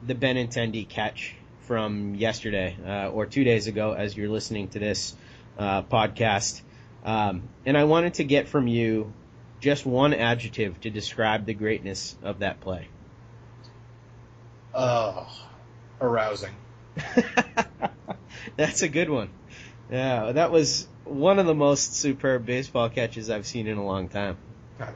[0.05, 5.15] the Benintendi catch from yesterday uh, or two days ago, as you're listening to this
[5.57, 6.61] uh, podcast,
[7.05, 9.13] um, and I wanted to get from you
[9.59, 12.87] just one adjective to describe the greatness of that play.
[14.73, 15.27] Oh,
[16.01, 16.53] arousing.
[18.57, 19.29] That's a good one.
[19.89, 24.09] Yeah, that was one of the most superb baseball catches I've seen in a long
[24.09, 24.37] time.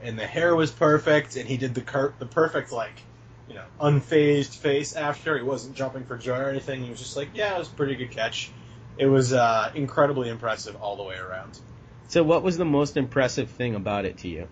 [0.02, 3.02] And the hair was perfect, and he did the cur- the perfect like,
[3.48, 5.38] you know, unfazed face after.
[5.38, 6.84] He wasn't jumping for joy or anything.
[6.84, 8.52] He was just like, yeah, it was a pretty good catch.
[8.98, 11.60] It was uh, incredibly impressive all the way around.
[12.08, 14.48] So, what was the most impressive thing about it to you?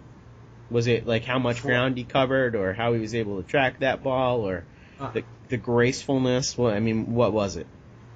[0.70, 3.80] Was it like how much ground he covered, or how he was able to track
[3.80, 4.66] that ball, or.
[5.00, 6.58] The the gracefulness?
[6.58, 7.68] What I mean, what was it?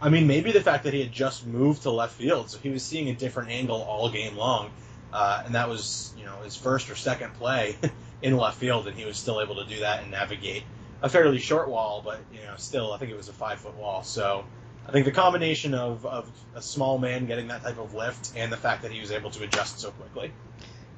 [0.02, 2.70] I mean, maybe the fact that he had just moved to left field, so he
[2.70, 4.72] was seeing a different angle all game long,
[5.12, 7.76] uh, and that was, you know, his first or second play
[8.22, 10.64] in left field, and he was still able to do that and navigate
[11.02, 13.76] a fairly short wall, but you know, still, I think it was a five foot
[13.76, 14.04] wall.
[14.04, 14.46] So,
[14.88, 18.52] I think the combination of, of a small man getting that type of lift and
[18.52, 20.32] the fact that he was able to adjust so quickly.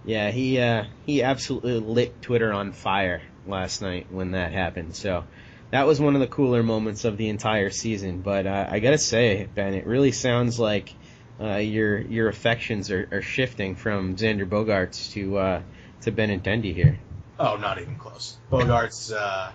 [0.05, 4.95] Yeah, he uh, he absolutely lit Twitter on fire last night when that happened.
[4.95, 5.25] So
[5.71, 8.21] that was one of the cooler moments of the entire season.
[8.21, 10.93] But uh, I gotta say, Ben, it really sounds like
[11.39, 15.61] uh, your your affections are, are shifting from Xander Bogaerts to uh,
[16.01, 16.99] to Benintendi here.
[17.39, 18.37] Oh, not even close.
[18.51, 19.51] Bogaerts, uh,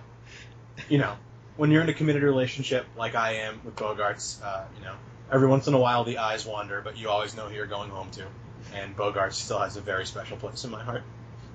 [0.89, 1.15] you know,
[1.55, 4.95] when you're in a committed relationship like I am with Bogaerts, uh, you know,
[5.31, 7.89] every once in a while the eyes wander, but you always know who you're going
[7.89, 8.25] home to.
[8.73, 11.03] And Bogaerts still has a very special place in my heart.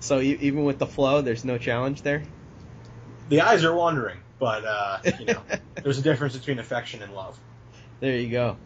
[0.00, 2.22] So even with the flow, there's no challenge there.
[3.28, 5.40] The eyes are wandering, but uh, you know,
[5.84, 7.38] there's a difference between affection and love.
[8.00, 8.56] There you go.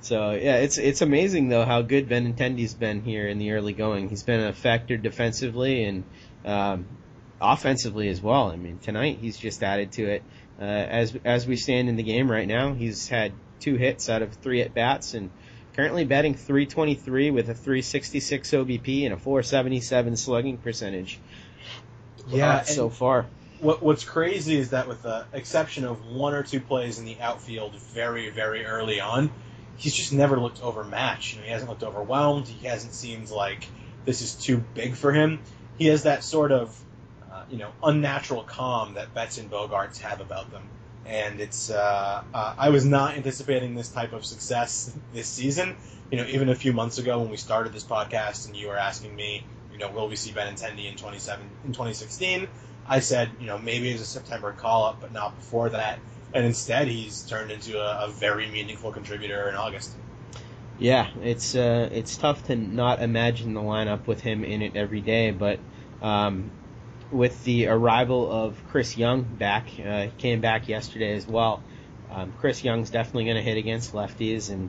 [0.00, 4.08] So yeah, it's it's amazing though how good Benintendi's been here in the early going.
[4.08, 6.04] He's been a factor defensively and
[6.44, 6.86] um,
[7.40, 8.50] offensively as well.
[8.50, 10.24] I mean, tonight he's just added to it.
[10.60, 14.22] Uh, as as we stand in the game right now, he's had two hits out
[14.22, 15.30] of three at bats and
[15.74, 21.20] currently batting 323 with a 366 OBP and a 477 slugging percentage.
[22.28, 23.26] Yeah, so far.
[23.60, 27.20] What What's crazy is that with the exception of one or two plays in the
[27.20, 29.30] outfield very, very early on,
[29.76, 31.34] he's just never looked overmatched.
[31.34, 32.48] You know, he hasn't looked overwhelmed.
[32.48, 33.66] He hasn't seemed like
[34.04, 35.40] this is too big for him.
[35.78, 36.78] He has that sort of,
[37.30, 40.68] uh, you know, unnatural calm that Betts and Bogaerts have about them.
[41.06, 45.76] and it's uh, uh, I was not anticipating this type of success this season.
[46.10, 48.76] You know, even a few months ago when we started this podcast, and you were
[48.76, 52.48] asking me, you know, will we see Benintendi in 27 in 2016?
[52.88, 55.98] I said, you know, maybe it's a September call up, but not before that.
[56.32, 59.92] And instead, he's turned into a, a very meaningful contributor in August.
[60.78, 65.00] Yeah, it's uh, it's tough to not imagine the lineup with him in it every
[65.00, 65.58] day, but
[66.02, 66.50] um,
[67.10, 71.62] with the arrival of Chris Young back, uh, he came back yesterday as well.
[72.10, 74.68] Um, Chris Young's definitely going to hit against lefties, and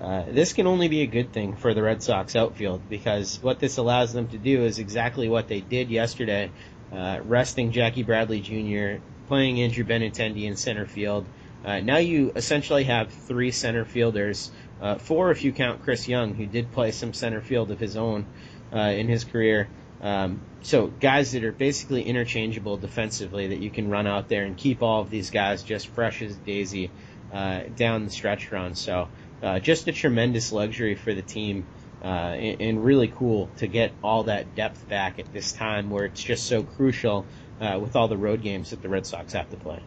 [0.00, 3.60] uh, this can only be a good thing for the Red Sox outfield because what
[3.60, 6.50] this allows them to do is exactly what they did yesterday,
[6.94, 11.26] uh, resting Jackie Bradley Jr., playing Andrew Benintendi in center field.
[11.64, 14.50] Uh, now you essentially have three center fielders,
[14.82, 17.96] uh, four if you count Chris Young, who did play some center field of his
[17.96, 18.26] own
[18.72, 19.68] uh, in his career.
[20.02, 24.56] Um, so guys that are basically interchangeable defensively that you can run out there and
[24.56, 26.90] keep all of these guys just fresh as daisy
[27.32, 28.74] uh, down the stretch run.
[28.74, 29.08] So
[29.42, 31.66] uh, just a tremendous luxury for the team.
[32.04, 36.04] Uh, and, and, really cool to get all that depth back at this time where
[36.04, 37.24] it's just so crucial
[37.62, 39.80] uh, with all the road games that the Red Sox have to play.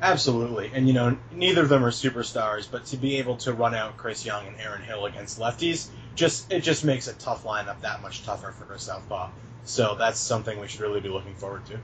[0.00, 3.74] Absolutely, and you know neither of them are superstars, but to be able to run
[3.74, 7.80] out Chris Young and Aaron Hill against lefties, just it just makes a tough lineup
[7.82, 9.30] that much tougher for southpaw.
[9.64, 11.78] So that's something we should really be looking forward to.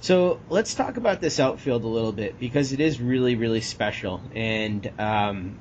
[0.00, 4.20] So let's talk about this outfield a little bit because it is really really special.
[4.34, 5.58] And um,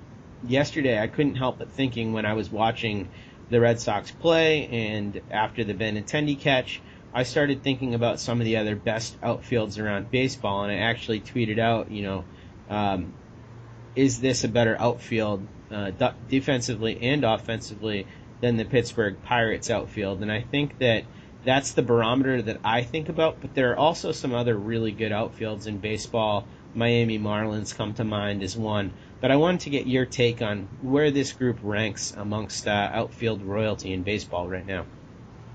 [0.49, 3.09] yesterday I couldn't help but thinking when I was watching
[3.49, 6.81] the Red Sox play and after the Benintendi catch
[7.15, 11.21] I started thinking about some of the other best outfields around baseball, and I actually
[11.21, 12.25] tweeted out, you know,
[12.69, 13.13] um,
[13.95, 15.91] is this a better outfield uh,
[16.27, 18.05] defensively and offensively
[18.41, 20.23] than the Pittsburgh Pirates outfield?
[20.23, 21.05] And I think that
[21.45, 25.13] that's the barometer that I think about, but there are also some other really good
[25.13, 26.45] outfields in baseball.
[26.73, 28.91] Miami Marlins come to mind as one.
[29.21, 33.41] But I wanted to get your take on where this group ranks amongst uh, outfield
[33.41, 34.85] royalty in baseball right now.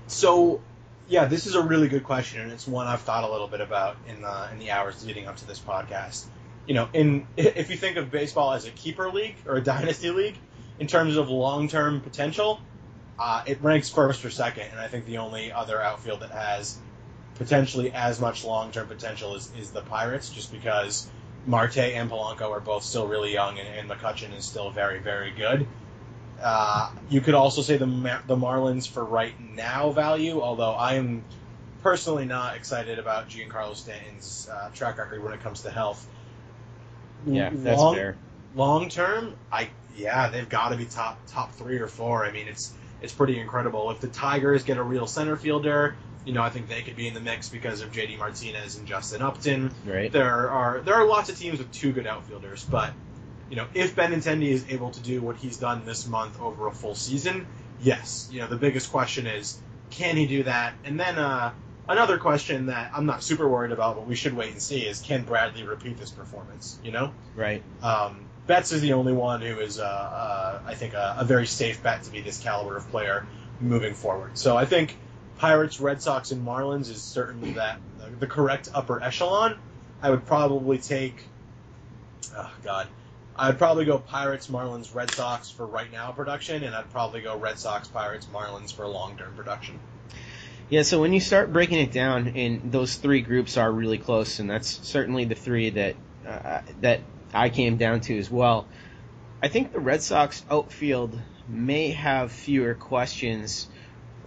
[0.07, 0.61] So
[1.07, 3.61] yeah, this is a really good question, and it's one I've thought a little bit
[3.61, 6.25] about in the in the hours leading up to this podcast.
[6.65, 10.09] You know, in if you think of baseball as a keeper league or a dynasty
[10.09, 10.37] league,
[10.79, 12.59] in terms of long term potential,
[13.19, 16.77] uh, it ranks first or second, and I think the only other outfield that has
[17.35, 21.09] potentially as much long term potential is, is the Pirates, just because
[21.45, 25.31] Marte and Polanco are both still really young, and, and McCutchen is still very, very
[25.31, 25.67] good.
[26.41, 27.85] Uh, you could also say the
[28.27, 31.23] the Marlins for right now value, although I am
[31.83, 36.07] personally not excited about Giancarlo Stanton's uh, track record when it comes to health.
[37.25, 38.17] Yeah, that's long, fair.
[38.55, 42.25] Long term, I yeah, they've got to be top top three or four.
[42.25, 43.91] I mean, it's it's pretty incredible.
[43.91, 47.07] If the Tigers get a real center fielder, you know, I think they could be
[47.07, 49.71] in the mix because of JD Martinez and Justin Upton.
[49.85, 50.11] Right.
[50.11, 52.93] There are there are lots of teams with two good outfielders, but
[53.49, 56.67] you know, if Ben Benintendi is able to do what he's done this month over
[56.67, 57.47] a full season,
[57.81, 58.29] yes.
[58.31, 60.73] You know, the biggest question is, can he do that?
[60.85, 61.51] And then uh,
[61.89, 65.01] another question that I'm not super worried about, but we should wait and see is,
[65.01, 66.79] can Bradley repeat this performance?
[66.83, 67.61] You know, right?
[67.83, 71.45] Um, Betts is the only one who is, uh, uh, I think, a, a very
[71.45, 73.27] safe bet to be this caliber of player
[73.59, 74.37] moving forward.
[74.37, 74.97] So I think
[75.41, 79.57] Pirates, Red Sox, and Marlins is certainly that the, the correct upper echelon.
[79.99, 81.25] I would probably take,
[82.37, 82.87] oh God,
[83.35, 87.35] I'd probably go Pirates, Marlins, Red Sox for right now production, and I'd probably go
[87.35, 89.79] Red Sox, Pirates, Marlins for long term production.
[90.69, 94.37] Yeah, so when you start breaking it down, and those three groups are really close,
[94.37, 95.95] and that's certainly the three that
[96.27, 96.99] uh, that
[97.33, 98.67] I came down to as well.
[99.41, 103.67] I think the Red Sox outfield may have fewer questions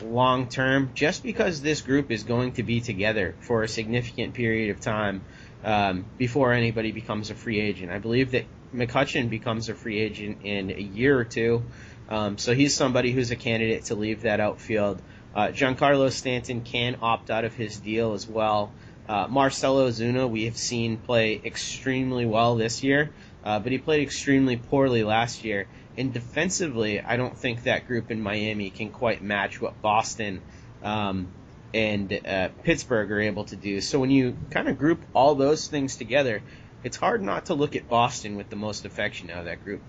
[0.02, 4.70] long term, just because this group is going to be together for a significant period
[4.70, 5.22] of time
[5.62, 7.90] um, before anybody becomes a free agent.
[7.90, 11.62] I believe that McCutchen becomes a free agent in a year or two.
[12.09, 15.00] Um, so he's somebody who's a candidate to leave that outfield.
[15.35, 18.72] Uh, Giancarlo Stanton can opt out of his deal as well.
[19.09, 23.11] Uh, Marcell Ozuna, we have seen play extremely well this year,
[23.44, 25.66] uh, but he played extremely poorly last year.
[25.96, 30.42] And defensively, I don't think that group in Miami can quite match what Boston
[30.83, 31.28] um,
[31.72, 33.81] and uh, Pittsburgh are able to do.
[33.81, 36.42] So when you kind of group all those things together,
[36.83, 39.83] it's hard not to look at Boston with the most affection out of that group.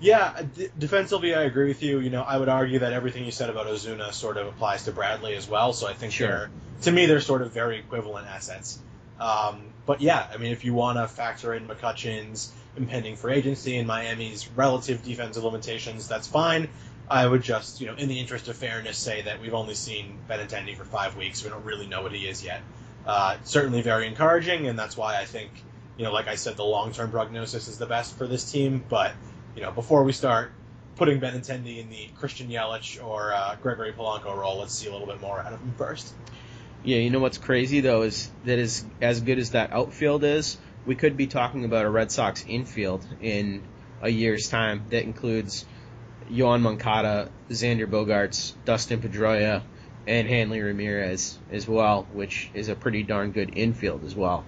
[0.00, 2.00] Yeah, d- defensively, I agree with you.
[2.00, 4.92] You know, I would argue that everything you said about Ozuna sort of applies to
[4.92, 5.72] Bradley as well.
[5.72, 6.28] So I think sure.
[6.28, 6.50] they're,
[6.82, 8.80] to me, they're sort of very equivalent assets.
[9.20, 13.76] Um, but yeah, I mean, if you want to factor in McCutchen's impending free agency
[13.76, 16.68] and Miami's relative defensive limitations, that's fine.
[17.10, 20.18] I would just, you know, in the interest of fairness, say that we've only seen
[20.28, 21.42] Benintendi for five weeks.
[21.44, 22.62] We don't really know what he is yet.
[23.04, 25.50] Uh, certainly very encouraging, and that's why I think
[25.96, 28.82] you know, like I said, the long term prognosis is the best for this team.
[28.88, 29.12] But
[29.54, 30.52] you know, before we start
[30.96, 35.06] putting Benintendi in the Christian Yelich or uh, Gregory Polanco role, let's see a little
[35.06, 36.14] bit more out of him first.
[36.84, 40.58] Yeah, you know what's crazy though is that is as good as that outfield is,
[40.84, 43.62] we could be talking about a Red Sox infield in
[44.00, 45.64] a year's time that includes
[46.28, 49.62] Yoan Moncada, Xander Bogaerts, Dustin Pedroia,
[50.08, 54.44] and Hanley Ramirez as well, which is a pretty darn good infield as well.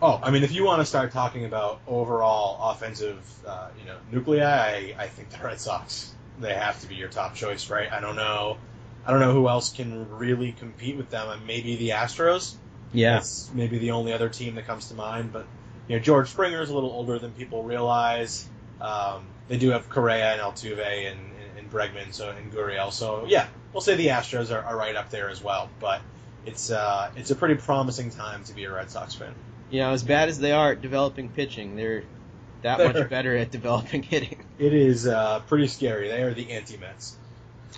[0.00, 3.98] Oh, I mean, if you want to start talking about overall offensive, uh, you know,
[4.10, 7.92] nuclei, I, I think the Red Sox they have to be your top choice, right?
[7.92, 8.56] I don't know,
[9.04, 11.28] I don't know who else can really compete with them.
[11.28, 12.54] And Maybe the Astros.
[12.92, 15.32] Yeah, That's maybe the only other team that comes to mind.
[15.32, 15.46] But
[15.88, 18.46] you know, George Springer is a little older than people realize.
[18.80, 22.92] Um, they do have Correa and Altuve and, and, and Bregman, so and Gurriel.
[22.92, 25.70] So yeah, we'll say the Astros are, are right up there as well.
[25.80, 26.02] But
[26.44, 29.34] it's uh, it's a pretty promising time to be a Red Sox fan.
[29.70, 32.04] you know, as bad as they are at developing pitching, they're
[32.62, 34.44] that much better at developing hitting.
[34.58, 36.08] It is uh, pretty scary.
[36.08, 37.16] They are the anti Mets.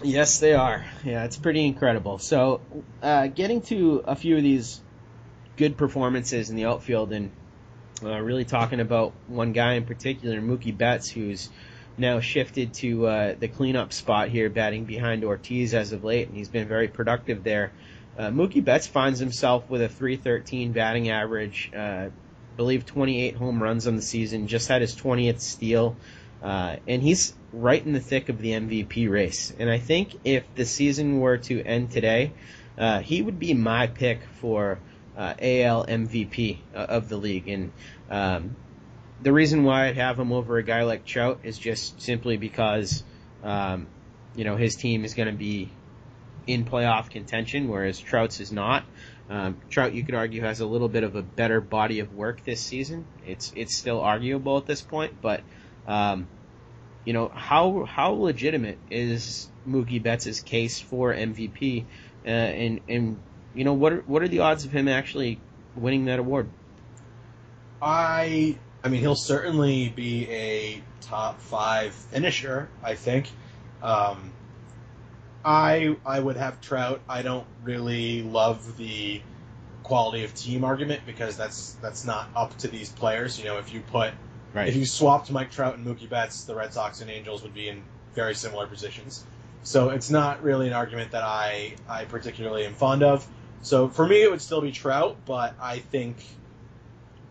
[0.02, 0.84] Yes, they are.
[1.04, 2.18] Yeah, it's pretty incredible.
[2.18, 2.60] So,
[3.02, 4.80] uh, getting to a few of these
[5.56, 7.30] good performances in the outfield, and
[8.02, 11.48] uh, really talking about one guy in particular, Mookie Betts, who's
[11.96, 16.36] now shifted to uh, the cleanup spot here, batting behind Ortiz as of late, and
[16.36, 17.72] he's been very productive there.
[18.18, 22.08] Uh, Mookie Betts finds himself with a 313 batting average, uh,
[22.56, 25.96] believe 28 home runs on the season, just had his 20th steal,
[26.42, 29.52] uh, and he's right in the thick of the MVP race.
[29.58, 32.32] And I think if the season were to end today,
[32.76, 34.78] uh, he would be my pick for
[35.16, 37.48] uh, AL MVP uh, of the league.
[37.48, 37.72] And
[38.10, 38.56] um,
[39.22, 43.04] the reason why I'd have him over a guy like Trout is just simply because,
[43.42, 43.86] um,
[44.34, 45.70] you know, his team is going to be
[46.46, 48.84] in playoff contention, whereas Trout's is not.
[49.30, 52.44] Um, Trout, you could argue, has a little bit of a better body of work
[52.44, 53.06] this season.
[53.26, 55.40] It's it's still arguable at this point, but
[55.86, 56.26] um,
[57.04, 61.84] you know how how legitimate is Mookie Betts' case for MVP,
[62.24, 63.18] uh, and and
[63.54, 65.38] you know what are what are the odds of him actually
[65.76, 66.48] winning that award?
[67.80, 72.68] I I mean he'll certainly be a top five finisher.
[72.82, 73.30] I think.
[73.82, 74.32] Um,
[75.44, 77.00] I I would have Trout.
[77.08, 79.20] I don't really love the
[79.82, 83.38] quality of team argument because that's that's not up to these players.
[83.38, 84.12] You know, if you put
[84.54, 84.68] Right.
[84.68, 87.68] if you swapped Mike Trout and Mookie Betts, the Red Sox and Angels would be
[87.68, 87.82] in
[88.14, 89.24] very similar positions.
[89.64, 93.26] So it's not really an argument that I I particularly am fond of.
[93.62, 96.16] So for me, it would still be Trout, but I think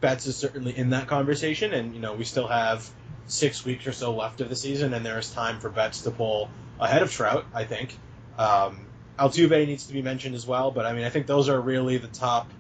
[0.02, 2.90] Betts is certainly in that conversation, and you know we still have
[3.28, 6.12] six weeks or so left of the season, and there is time for Betts to
[6.12, 6.50] pull
[6.80, 7.46] ahead of Trout.
[7.54, 7.98] I think
[8.38, 8.86] um,
[9.18, 11.98] Altuve needs to be mentioned as well, but I mean I think those are really
[11.98, 12.52] the top,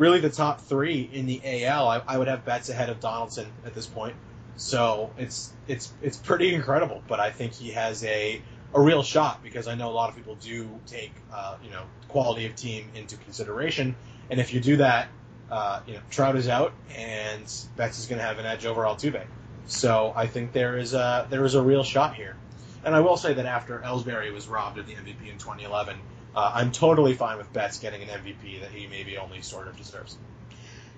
[0.00, 1.86] really the top three in the AL.
[1.86, 4.16] I, I would have Betts ahead of Donaldson at this point,
[4.56, 7.02] so it's it's it's pretty incredible.
[7.06, 8.42] But I think he has a
[8.74, 11.82] a real shot because I know a lot of people do take uh, you know
[12.08, 13.94] quality of team into consideration,
[14.30, 15.08] and if you do that,
[15.50, 17.42] uh, you know Trout is out and
[17.76, 19.24] Betts is going to have an edge over Altuve.
[19.66, 22.36] So I think there is a there is a real shot here,
[22.84, 25.98] and I will say that after Ellsbury was robbed of the MVP in 2011,
[26.34, 29.76] uh, I'm totally fine with Betts getting an MVP that he maybe only sort of
[29.76, 30.16] deserves.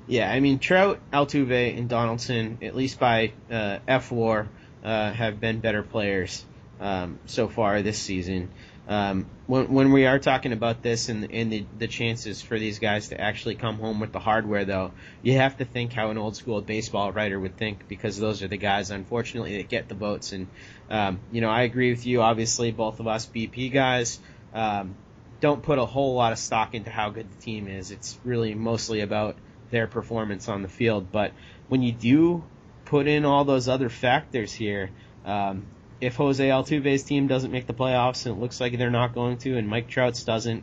[0.07, 4.49] Yeah, I mean Trout, Altuve, and Donaldson, at least by uh, F WAR,
[4.85, 6.45] uh, have been better players
[6.80, 8.51] um, so far this season.
[8.89, 12.80] Um, when, when we are talking about this and, and the, the chances for these
[12.80, 14.91] guys to actually come home with the hardware, though,
[15.22, 18.49] you have to think how an old school baseball writer would think because those are
[18.49, 20.33] the guys, unfortunately, that get the votes.
[20.33, 20.49] And,
[20.91, 22.22] um, you know, I agree with you.
[22.22, 24.18] Obviously, both of us BP guys
[24.53, 24.97] um,
[25.43, 27.90] don't put a whole lot of stock into how good the team is.
[27.90, 29.36] It's really mostly about
[29.70, 31.11] their performance on the field.
[31.11, 31.32] But
[31.68, 32.45] when you do
[32.84, 34.90] put in all those other factors here,
[35.26, 35.66] um,
[36.01, 39.38] if Jose Altuve's team doesn't make the playoffs, and it looks like they're not going
[39.38, 40.62] to, and Mike Trout's doesn't,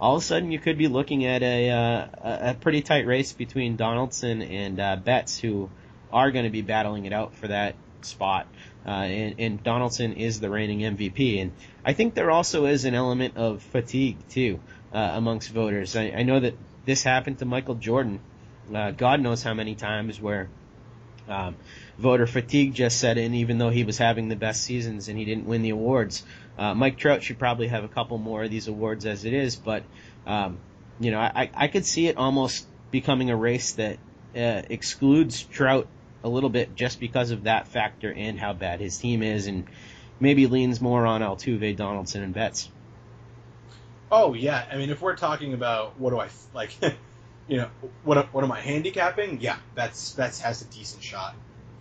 [0.00, 2.06] all of a sudden you could be looking at a uh,
[2.50, 5.70] a pretty tight race between Donaldson and uh, Betts, who
[6.12, 8.48] are going to be battling it out for that spot.
[8.86, 11.52] Uh, and, and Donaldson is the reigning MVP, and
[11.84, 14.60] I think there also is an element of fatigue too
[14.92, 15.96] uh, amongst voters.
[15.96, 16.54] I, I know that
[16.84, 18.20] this happened to Michael Jordan.
[18.74, 20.48] Uh, God knows how many times where
[21.28, 21.56] um,
[21.98, 25.24] voter fatigue just set in, even though he was having the best seasons and he
[25.24, 26.24] didn't win the awards.
[26.56, 29.56] Uh, Mike Trout should probably have a couple more of these awards as it is,
[29.56, 29.82] but
[30.26, 30.58] um,
[31.00, 33.98] you know, I, I could see it almost becoming a race that
[34.34, 35.86] uh, excludes Trout
[36.22, 39.66] a little bit just because of that factor and how bad his team is, and
[40.20, 42.70] maybe leans more on Altuve, Donaldson, and Betts.
[44.10, 46.74] Oh yeah, I mean if we're talking about what do I like,
[47.48, 47.70] you know,
[48.04, 49.40] what what am I handicapping?
[49.40, 51.34] Yeah, that's that's has a decent shot.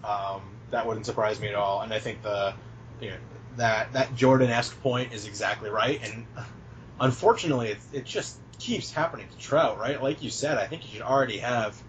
[0.03, 1.81] Um, that wouldn't surprise me at all.
[1.81, 2.53] And I think the
[3.01, 3.17] you know
[3.55, 5.99] that that Jordan esque point is exactly right.
[6.03, 6.25] And
[6.99, 10.01] unfortunately, it, it just keeps happening to Trout, right?
[10.01, 11.81] Like you said, I think he should already have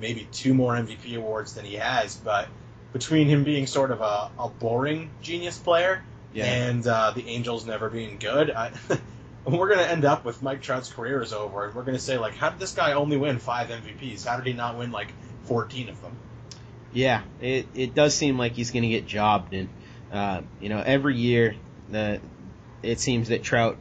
[0.00, 2.16] maybe two more MVP awards than he has.
[2.16, 2.48] But
[2.92, 6.44] between him being sort of a, a boring genius player Yeah.
[6.46, 8.72] and uh, the Angels never being good, I,
[9.44, 12.02] we're going to end up with Mike Trout's career is over, and we're going to
[12.02, 14.26] say like, how did this guy only win five MVPs?
[14.26, 15.08] How did he not win like
[15.44, 16.16] 14 of them?
[16.92, 19.68] Yeah, it it does seem like he's going to get jobbed, and
[20.12, 21.56] uh, you know every year
[21.90, 22.20] the
[22.84, 23.78] it seems that Trout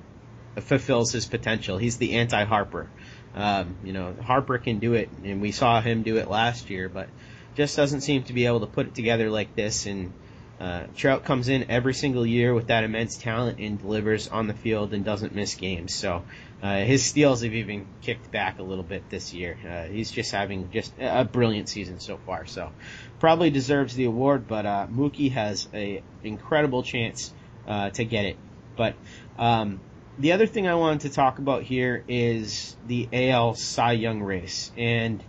[0.60, 1.78] fulfills his potential.
[1.78, 2.90] He's the anti Harper.
[3.36, 6.90] Um, you know Harper can do it, and we saw him do it last year,
[6.90, 7.10] but
[7.56, 9.86] just doesn't seem to be able to put it together like this.
[9.86, 10.14] And
[10.60, 14.54] uh, Trout comes in every single year with that immense talent and delivers on the
[14.54, 15.94] field and doesn't miss games.
[15.94, 16.24] So
[16.62, 19.58] uh, his steals have even kicked back a little bit this year.
[19.68, 22.46] Uh, he's just having just a brilliant season so far.
[22.46, 22.72] So
[23.20, 27.34] probably deserves the award, but uh, Mookie has a incredible chance
[27.68, 28.38] uh, to get it.
[28.76, 28.96] But
[29.38, 29.80] um,
[30.20, 34.72] the other thing I wanted to talk about here is the AL Cy Young race,
[34.78, 35.24] and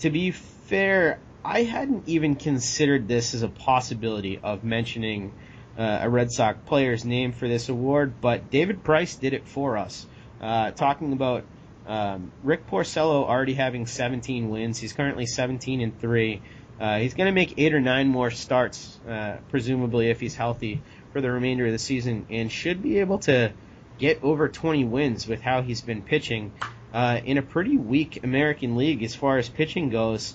[0.00, 5.32] to be fair, I hadn't even considered this as a possibility of mentioning
[5.78, 9.76] uh, a Red Sox player's name for this award, but David Price did it for
[9.76, 10.06] us.
[10.40, 11.44] Uh, talking about
[11.86, 14.78] um, Rick Porcello already having 17 wins.
[14.78, 16.40] He's currently 17 and three.
[16.80, 20.80] Uh, he's going to make eight or nine more starts, uh, presumably if he's healthy
[21.12, 23.52] for the remainder of the season, and should be able to
[24.00, 26.52] get over 20 wins with how he's been pitching
[26.92, 30.34] uh, in a pretty weak American League as far as pitching goes.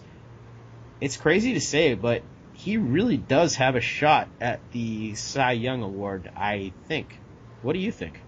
[1.01, 2.21] It's crazy to say, but
[2.53, 7.19] he really does have a shot at the Cy Young Award, I think.
[7.61, 8.21] What do you think?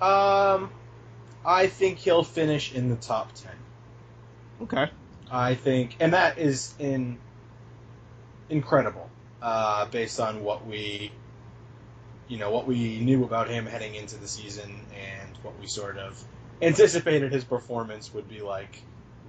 [0.00, 0.70] Um,
[1.44, 3.52] I think he'll finish in the top 10.
[4.62, 4.90] Okay.
[5.30, 7.18] I think, and that is in
[8.48, 9.10] incredible,
[9.42, 11.12] uh, based on what we,
[12.30, 15.98] you know, what we knew about him heading into the season and what we sort
[15.98, 16.22] of
[16.62, 18.80] anticipated his performance would be like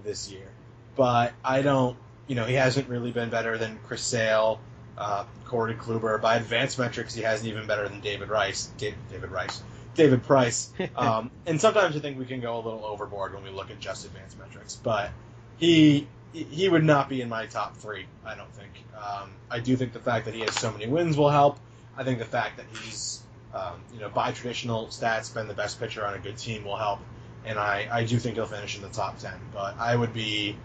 [0.04, 0.48] this year.
[0.96, 1.98] But I don't,
[2.28, 4.60] you know, he hasn't really been better than Chris Sale,
[5.00, 6.22] uh, Corey Kluber.
[6.22, 8.70] By advanced metrics, he hasn't even better than David Rice.
[8.78, 9.64] David, David Rice.
[9.96, 10.72] David Price.
[10.96, 13.80] Um, and sometimes I think we can go a little overboard when we look at
[13.80, 15.10] just advanced metrics, but
[15.58, 18.06] he he would not be in my top three.
[18.24, 18.72] I don't think.
[18.96, 21.58] Um, I do think the fact that he has so many wins will help.
[21.98, 23.22] I think the fact that he's
[23.54, 26.78] um, you know by traditional stats been the best pitcher on a good team will
[26.78, 27.00] help.
[27.44, 29.34] And I, I do think he'll finish in the top ten.
[29.54, 30.56] But I would be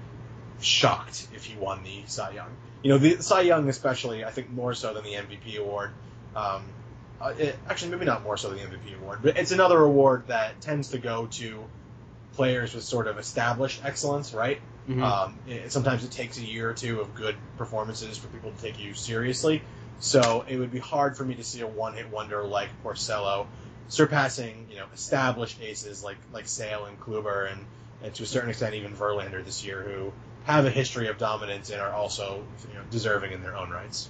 [0.60, 2.50] shocked if he won the Cy Young.
[2.82, 4.24] You know the Cy Young especially.
[4.24, 5.90] I think more so than the MVP award.
[6.34, 6.62] Um,
[7.20, 10.24] uh, it, actually, maybe not more so than the MVP award, but it's another award
[10.28, 11.64] that tends to go to
[12.34, 14.60] players with sort of established excellence, right?
[14.86, 15.02] Mhm.
[15.02, 18.60] Um, it, sometimes it takes a year or two of good performances for people to
[18.60, 19.62] take you seriously.
[19.98, 23.46] So it would be hard for me to see a one-hit wonder like Porcello
[23.88, 27.64] surpassing, you know, established aces like like Sale and Kluber and,
[28.02, 30.12] and to a certain extent even Verlander this year, who
[30.44, 34.08] have a history of dominance and are also you know, deserving in their own rights.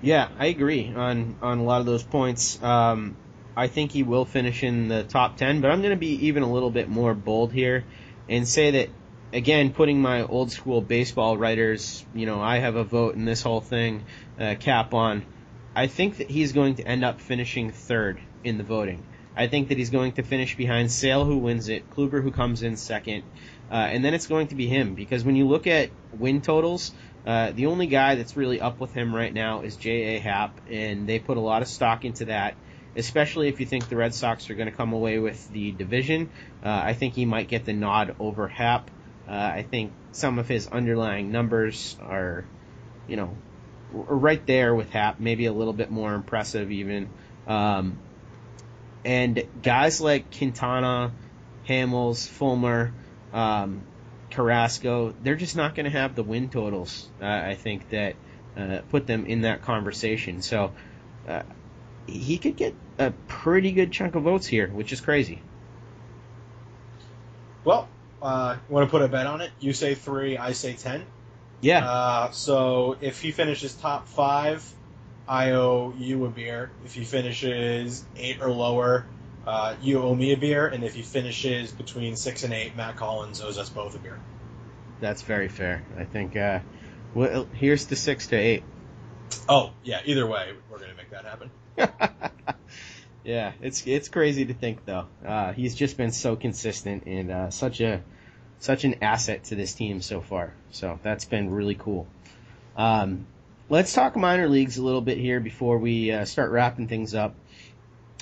[0.00, 2.62] Yeah, I agree on on a lot of those points.
[2.62, 3.16] Um,
[3.56, 6.44] I think he will finish in the top ten, but I'm going to be even
[6.44, 7.84] a little bit more bold here
[8.28, 8.88] and say that
[9.32, 13.42] again, putting my old school baseball writers, you know, I have a vote in this
[13.42, 14.04] whole thing
[14.38, 15.24] uh, cap on.
[15.74, 19.04] I think that he's going to end up finishing third in the voting.
[19.36, 22.62] I think that he's going to finish behind Sale, who wins it, Kluber, who comes
[22.62, 23.22] in second,
[23.70, 24.94] uh, and then it's going to be him.
[24.94, 26.92] Because when you look at win totals,
[27.24, 30.18] uh, the only guy that's really up with him right now is J.A.
[30.18, 32.56] Happ, and they put a lot of stock into that,
[32.96, 36.30] especially if you think the Red Sox are going to come away with the division.
[36.64, 38.90] Uh, I think he might get the nod over Happ.
[39.28, 42.44] Uh, I think some of his underlying numbers are,
[43.06, 43.36] you know,
[43.92, 47.08] right there with Happ, maybe a little bit more impressive even.
[47.46, 47.98] Um,
[49.04, 51.12] and guys like Quintana,
[51.68, 52.92] Hamels, Fulmer,
[53.32, 53.82] um,
[54.30, 57.08] Carrasco, they're just not going to have the win totals.
[57.20, 58.16] Uh, I think that
[58.56, 60.42] uh, put them in that conversation.
[60.42, 60.72] So
[61.26, 61.42] uh,
[62.06, 65.40] he could get a pretty good chunk of votes here, which is crazy.
[67.64, 67.88] Well,
[68.22, 69.50] uh, you want to put a bet on it?
[69.60, 71.04] You say three, I say ten.
[71.60, 71.84] Yeah.
[71.84, 74.64] Uh, so if he finishes top five,
[75.26, 76.70] I owe you a beer.
[76.84, 79.06] If he finishes eight or lower,
[79.46, 80.66] uh, you owe me a beer.
[80.66, 84.18] And if he finishes between six and eight, Matt Collins owes us both a beer.
[85.00, 85.84] That's very fair.
[85.96, 86.36] I think.
[86.36, 86.60] Uh,
[87.14, 88.62] well, here's the six to eight.
[89.48, 91.50] Oh yeah, either way, we're gonna make that happen.
[93.28, 95.04] yeah, it's it's crazy to think though.
[95.24, 98.00] Uh, he's just been so consistent and uh, such a
[98.58, 100.54] such an asset to this team so far.
[100.70, 102.06] So that's been really cool.
[102.74, 103.26] Um,
[103.68, 107.34] let's talk minor leagues a little bit here before we uh, start wrapping things up.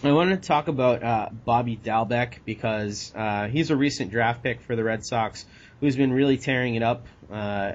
[0.02, 4.60] I wanted to talk about uh, Bobby Dalbec because uh, he's a recent draft pick
[4.60, 5.46] for the Red Sox
[5.78, 7.74] who's been really tearing it up uh,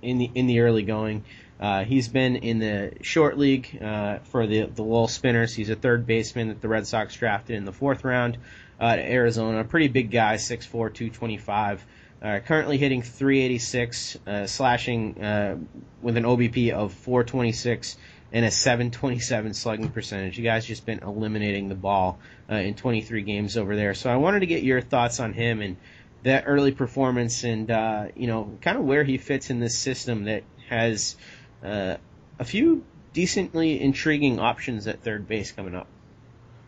[0.00, 1.24] in the in the early going.
[1.60, 5.54] Uh, he's been in the short league uh, for the the Lowell Spinners.
[5.54, 8.38] He's a third baseman that the Red Sox drafted in the fourth round
[8.78, 9.60] uh, to Arizona.
[9.60, 11.84] A pretty big guy, 6'4", 225.
[12.20, 15.56] Uh, currently hitting 386, uh, slashing uh,
[16.02, 17.96] with an OBP of 426
[18.32, 20.36] and a 727 slugging percentage.
[20.36, 23.94] You guys just been eliminating the ball in 23 games over there.
[23.94, 25.76] So I wanted to get your thoughts on him and
[26.24, 27.68] that early performance and
[28.16, 31.16] you know kind of where he fits in this system that has
[31.64, 31.96] uh,
[32.38, 35.86] a few decently intriguing options at third base coming up.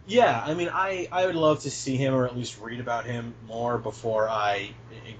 [0.07, 3.05] Yeah, I mean, I, I would love to see him or at least read about
[3.05, 4.71] him more before I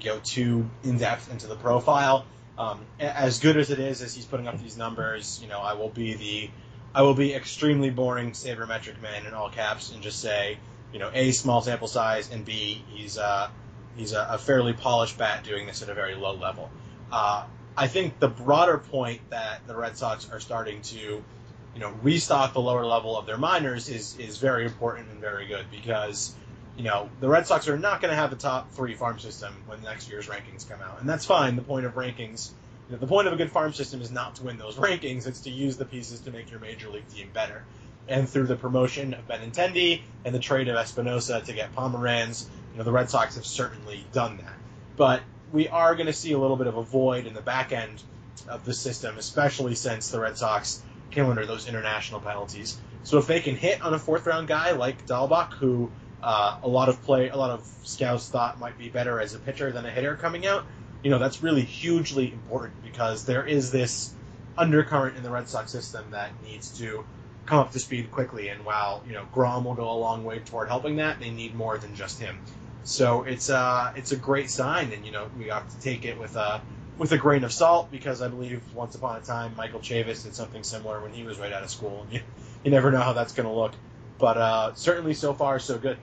[0.03, 2.25] go too in depth into the profile.
[2.59, 5.75] Um, as good as it is, as he's putting up these numbers, you know, I
[5.75, 6.51] will be the
[6.93, 10.59] I will be extremely boring sabermetric man in all caps and just say,
[10.93, 13.49] you know, a small sample size and b he's uh,
[13.97, 16.69] he's a, a fairly polished bat doing this at a very low level.
[17.13, 17.45] Uh,
[17.81, 22.53] I think the broader point that the Red Sox are starting to, you know, restock
[22.53, 26.37] the lower level of their minors is is very important and very good because,
[26.77, 29.55] you know, the Red Sox are not going to have a top three farm system
[29.65, 31.57] when next year's rankings come out, and that's fine.
[31.57, 32.51] The point of rankings,
[32.87, 35.27] you know, the point of a good farm system is not to win those rankings;
[35.27, 37.65] it's to use the pieces to make your major league team better.
[38.09, 42.79] And through the promotion of Benintendi and the trade of Espinosa to get Pomeranz, you
[42.79, 44.53] know, the Red Sox have certainly done that.
[44.99, 45.23] But
[45.53, 48.03] we are going to see a little bit of a void in the back end
[48.49, 52.79] of the system, especially since the Red Sox came under those international penalties.
[53.03, 55.91] So if they can hit on a fourth round guy like Dalbec, who
[56.23, 59.39] uh, a lot of play, a lot of scouts thought might be better as a
[59.39, 60.67] pitcher than a hitter coming out,
[61.03, 64.15] you know that's really hugely important because there is this
[64.59, 67.05] undercurrent in the Red Sox system that needs to
[67.47, 68.49] come up to speed quickly.
[68.49, 71.55] And while you know Groome will go a long way toward helping that, they need
[71.55, 72.39] more than just him.
[72.85, 76.19] So it's uh it's a great sign, and you know we have to take it
[76.19, 76.61] with a
[76.99, 80.35] with a grain of salt because I believe once upon a time Michael Chavis did
[80.35, 82.21] something similar when he was right out of school, and you,
[82.65, 83.73] you never know how that's going to look.
[84.19, 85.99] But uh, certainly so far so good.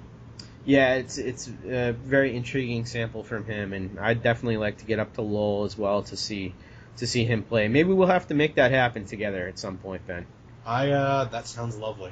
[0.66, 5.00] Yeah, it's it's a very intriguing sample from him, and I'd definitely like to get
[5.00, 6.54] up to Lowell as well to see
[6.98, 7.68] to see him play.
[7.68, 10.26] Maybe we'll have to make that happen together at some point, Ben.
[10.66, 12.12] I uh, that sounds lovely.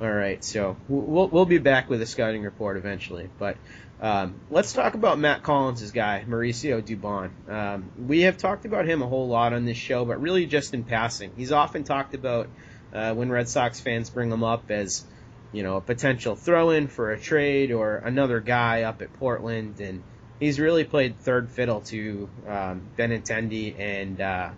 [0.00, 3.56] All right, so we'll we'll be back with a scouting report eventually, but
[4.00, 7.30] um, let's talk about Matt Collins' guy, Mauricio Dubon.
[7.48, 10.74] Um, we have talked about him a whole lot on this show, but really just
[10.74, 11.30] in passing.
[11.36, 12.48] He's often talked about
[12.92, 15.04] uh, when Red Sox fans bring him up as
[15.52, 20.02] you know a potential throw-in for a trade or another guy up at Portland, and
[20.40, 24.50] he's really played third fiddle to um, Benintendi and uh,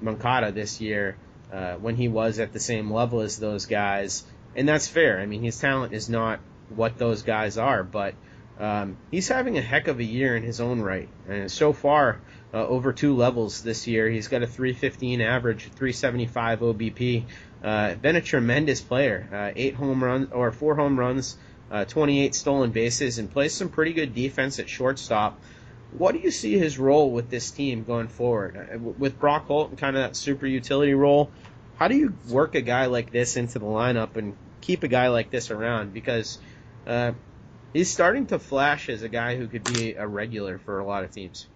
[0.00, 1.16] Moncada this year
[1.52, 4.22] uh, when he was at the same level as those guys
[4.56, 5.20] and that's fair.
[5.20, 8.14] I mean, his talent is not what those guys are, but
[8.58, 11.08] um, he's having a heck of a year in his own right.
[11.28, 12.20] And so far,
[12.52, 17.24] uh, over two levels this year, he's got a 315 average, 375 OBP.
[17.62, 19.28] Uh, been a tremendous player.
[19.32, 21.36] Uh, eight home runs or four home runs,
[21.70, 25.40] uh, 28 stolen bases, and plays some pretty good defense at shortstop.
[25.96, 28.56] What do you see his role with this team going forward?
[28.56, 31.30] Uh, with Brock Holt, and kind of that super utility role,
[31.76, 35.08] how do you work a guy like this into the lineup and keep a guy
[35.08, 35.92] like this around?
[35.92, 36.38] Because
[36.86, 37.12] uh,
[37.72, 41.04] he's starting to flash as a guy who could be a regular for a lot
[41.04, 41.46] of teams.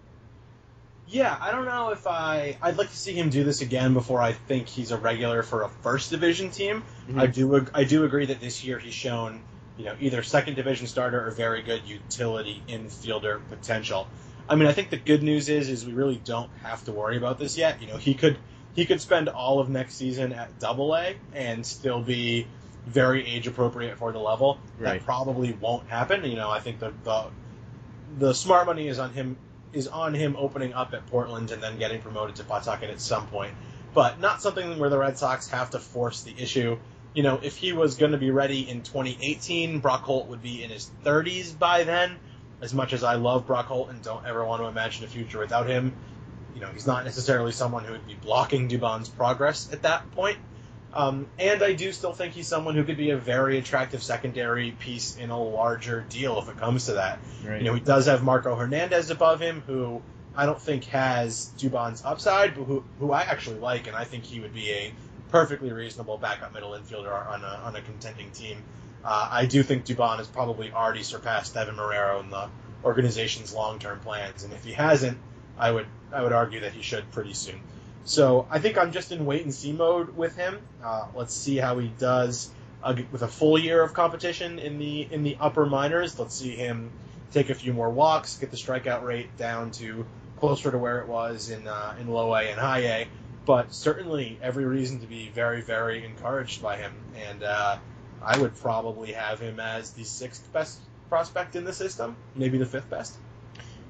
[1.07, 2.57] Yeah, I don't know if I.
[2.61, 5.63] I'd like to see him do this again before I think he's a regular for
[5.63, 6.83] a first division team.
[7.07, 7.19] Mm-hmm.
[7.19, 7.67] I do.
[7.73, 9.41] I do agree that this year he's shown,
[9.75, 14.07] you know, either second division starter or very good utility infielder potential.
[14.47, 17.17] I mean, I think the good news is, is we really don't have to worry
[17.17, 17.81] about this yet.
[17.81, 18.37] You know, he could
[18.75, 22.47] he could spend all of next season at Double A and still be
[22.85, 24.59] very age appropriate for the level.
[24.77, 24.99] Right.
[24.99, 26.23] That probably won't happen.
[26.25, 27.25] You know, I think the, the
[28.17, 29.37] the smart money is on him
[29.71, 33.27] is on him opening up at Portland and then getting promoted to Pawtucket at some
[33.27, 33.53] point.
[33.93, 36.77] But not something where the Red Sox have to force the issue.
[37.13, 40.63] You know, if he was going to be ready in 2018, Brock Holt would be
[40.63, 42.17] in his 30s by then.
[42.61, 45.39] As much as I love Brock Holt and don't ever want to imagine a future
[45.39, 45.93] without him,
[46.55, 50.37] you know, he's not necessarily someone who would be blocking Dubon's progress at that point.
[50.93, 54.71] Um, and I do still think he's someone who could be a very attractive secondary
[54.71, 57.19] piece in a larger deal if it comes to that.
[57.45, 57.59] Right.
[57.59, 60.01] You know, he does have Marco Hernandez above him, who
[60.35, 64.23] I don't think has Dubon's upside, but who, who I actually like, and I think
[64.23, 64.93] he would be a
[65.29, 68.63] perfectly reasonable backup middle infielder on a, on a contending team.
[69.05, 72.49] Uh, I do think Dubon has probably already surpassed Deven Marrero in the
[72.83, 74.43] organization's long-term plans.
[74.43, 75.17] And if he hasn't,
[75.59, 77.61] I would I would argue that he should pretty soon.
[78.05, 80.59] So I think I'm just in wait and see mode with him.
[80.83, 82.49] Uh, let's see how he does
[82.81, 86.17] uh, with a full year of competition in the in the upper minors.
[86.17, 86.91] Let's see him
[87.31, 90.05] take a few more walks, get the strikeout rate down to
[90.39, 93.07] closer to where it was in uh, in low A and high A.
[93.45, 97.77] But certainly every reason to be very very encouraged by him, and uh,
[98.23, 100.79] I would probably have him as the sixth best
[101.09, 103.15] prospect in the system, maybe the fifth best.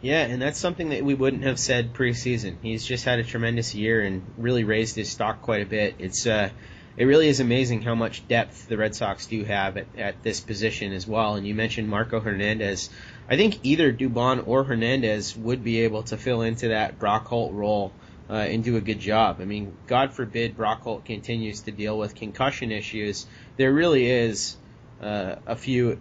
[0.02, 2.56] Yeah, and that's something that we wouldn't have said preseason.
[2.62, 5.96] He's just had a tremendous year and really raised his stock quite a bit.
[6.00, 6.50] It's uh,
[6.96, 10.40] it really is amazing how much depth the Red Sox do have at, at this
[10.40, 11.36] position as well.
[11.36, 12.90] And you mentioned Marco Hernandez.
[13.30, 17.54] I think either Dubon or Hernandez would be able to fill into that Brock Holt
[17.54, 17.92] role
[18.30, 19.40] uh, and do a good job.
[19.42, 23.26] I mean, God forbid Brock Holt continues to deal with concussion issues.
[23.58, 24.56] There really is
[25.02, 26.00] uh, a few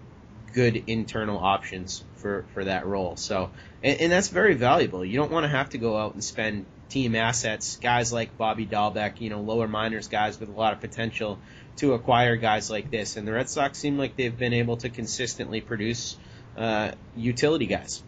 [0.53, 3.17] good internal options for, for that role.
[3.17, 3.51] So,
[3.83, 5.05] and, and that's very valuable.
[5.05, 8.67] You don't want to have to go out and spend team assets, guys like Bobby
[8.67, 11.39] Dalbec, you know, lower minors guys with a lot of potential
[11.77, 13.17] to acquire guys like this.
[13.17, 16.17] And the Red Sox seem like they've been able to consistently produce
[16.57, 18.03] uh, utility guys.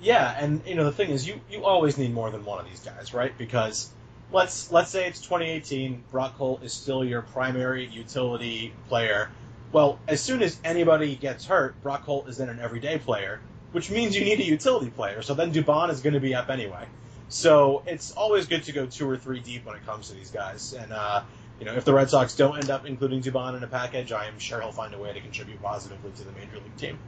[0.00, 2.68] Yeah, and you know the thing is, you you always need more than one of
[2.68, 3.36] these guys, right?
[3.38, 3.88] Because
[4.32, 9.30] let's let's say it's 2018, Brock Holt is still your primary utility player.
[9.72, 13.40] Well, as soon as anybody gets hurt, Brock Holt is then an everyday player,
[13.72, 15.22] which means you need a utility player.
[15.22, 16.86] So then Dubon is going to be up anyway.
[17.28, 20.30] So it's always good to go two or three deep when it comes to these
[20.30, 20.74] guys.
[20.74, 21.22] And uh,
[21.58, 24.26] you know, if the Red Sox don't end up including Dubon in a package, I
[24.26, 26.98] am sure he'll find a way to contribute positively to the major league team.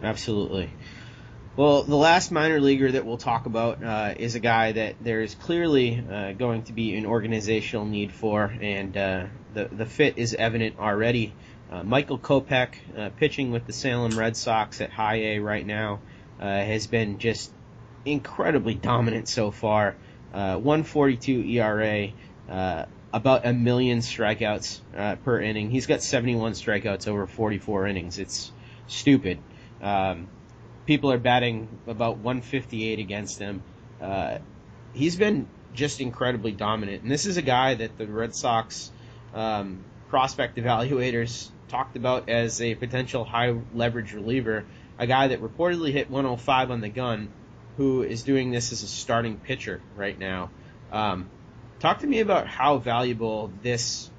[0.00, 0.70] Absolutely.
[1.56, 5.22] Well, the last minor leaguer that we'll talk about uh, is a guy that there
[5.22, 9.24] is clearly uh, going to be an organizational need for, and uh,
[9.54, 11.34] the the fit is evident already.
[11.70, 16.00] Uh, Michael Kopech, uh, pitching with the Salem Red Sox at High A right now,
[16.40, 17.52] uh, has been just
[18.04, 19.96] incredibly dominant so far.
[20.32, 22.08] 142 ERA,
[23.12, 24.80] about a million strikeouts
[25.24, 25.70] per inning.
[25.70, 28.18] He's got 71 strikeouts over 44 innings.
[28.18, 28.52] It's
[28.86, 29.38] stupid.
[29.82, 30.28] Um,
[30.86, 33.62] people are batting about 158 against him.
[34.00, 34.38] Uh,
[34.94, 38.90] he's been just incredibly dominant, and this is a guy that the Red Sox
[39.34, 44.64] um, prospect evaluators talked about as a potential high leverage reliever,
[44.98, 47.30] a guy that reportedly hit 105 on the gun,
[47.76, 50.50] who is doing this as a starting pitcher right now.
[50.90, 51.28] Um,
[51.78, 54.10] talk to me about how valuable this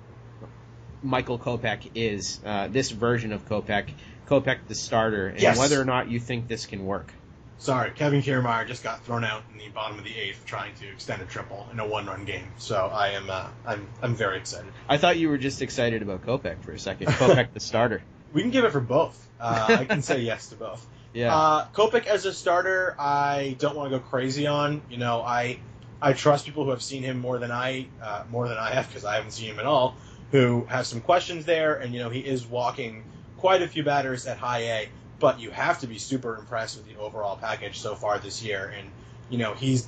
[1.04, 3.90] Michael Kopech is, uh, this version of Kopech,
[4.28, 5.58] Kopech the starter, and Yes.
[5.58, 7.14] whether or not you think this can work.
[7.60, 10.88] Sorry, Kevin Kiermaier just got thrown out in the bottom of the eighth trying to
[10.88, 12.48] extend a triple in a one-run game.
[12.58, 14.72] So I am uh, I'm I'm very excited.
[14.88, 17.08] I thought you were just excited about Kopech for a second.
[17.08, 18.02] Kopech the starter.
[18.32, 19.28] We can give it for both.
[19.40, 20.86] Uh, I can say yes to both.
[21.14, 21.36] Yeah.
[21.36, 24.84] Uh, Kopech as a starter, I don't want to go crazy on.
[24.88, 25.58] You know, I
[26.00, 28.88] I trust people who have seen him more than I uh, more than I have
[28.88, 29.96] because I haven't seen him at all.
[30.32, 33.04] Who have some questions there, and you know he is walking
[33.38, 34.90] quite a few batters at high A.
[35.20, 38.74] But you have to be super impressed with the overall package so far this year,
[38.78, 38.90] and
[39.30, 39.88] you know he's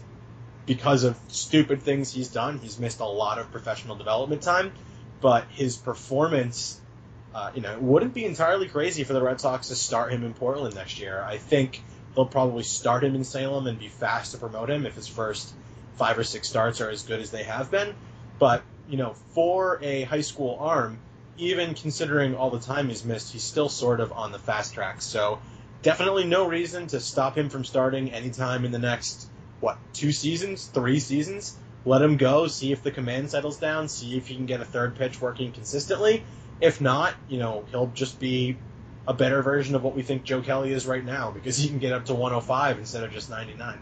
[0.66, 4.72] because of stupid things he's done, he's missed a lot of professional development time.
[5.22, 6.82] But his performance
[7.34, 10.24] uh, you know, it wouldn't be entirely crazy for the Red Sox to start him
[10.24, 11.22] in Portland next year.
[11.22, 11.82] I think
[12.14, 15.54] they'll probably start him in Salem and be fast to promote him if his first
[15.96, 17.96] five or six starts are as good as they have been.
[18.38, 21.00] But, you know, for a high school arm,
[21.42, 25.02] even considering all the time he's missed, he's still sort of on the fast track.
[25.02, 25.39] So
[25.82, 29.28] definitely no reason to stop him from starting anytime in the next,
[29.60, 31.58] what, two seasons, three seasons?
[31.84, 34.66] Let him go, see if the command settles down, see if he can get a
[34.66, 36.24] third pitch working consistently.
[36.62, 38.58] If not, you know, he'll just be
[39.08, 41.80] a better version of what we think Joe Kelly is right now because he can
[41.80, 43.80] get up to 105 instead of just 99.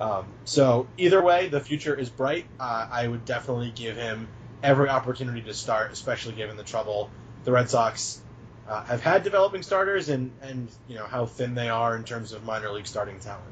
[0.00, 2.46] Um, so either way, the future is bright.
[2.58, 4.26] Uh, I would definitely give him
[4.62, 7.10] every opportunity to start, especially given the trouble
[7.44, 8.20] the Red Sox
[8.68, 12.32] uh, have had developing starters and and you know how thin they are in terms
[12.32, 13.44] of minor league starting talent.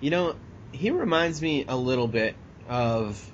[0.00, 0.36] You know,
[0.72, 2.34] he reminds me a little bit
[2.68, 3.24] of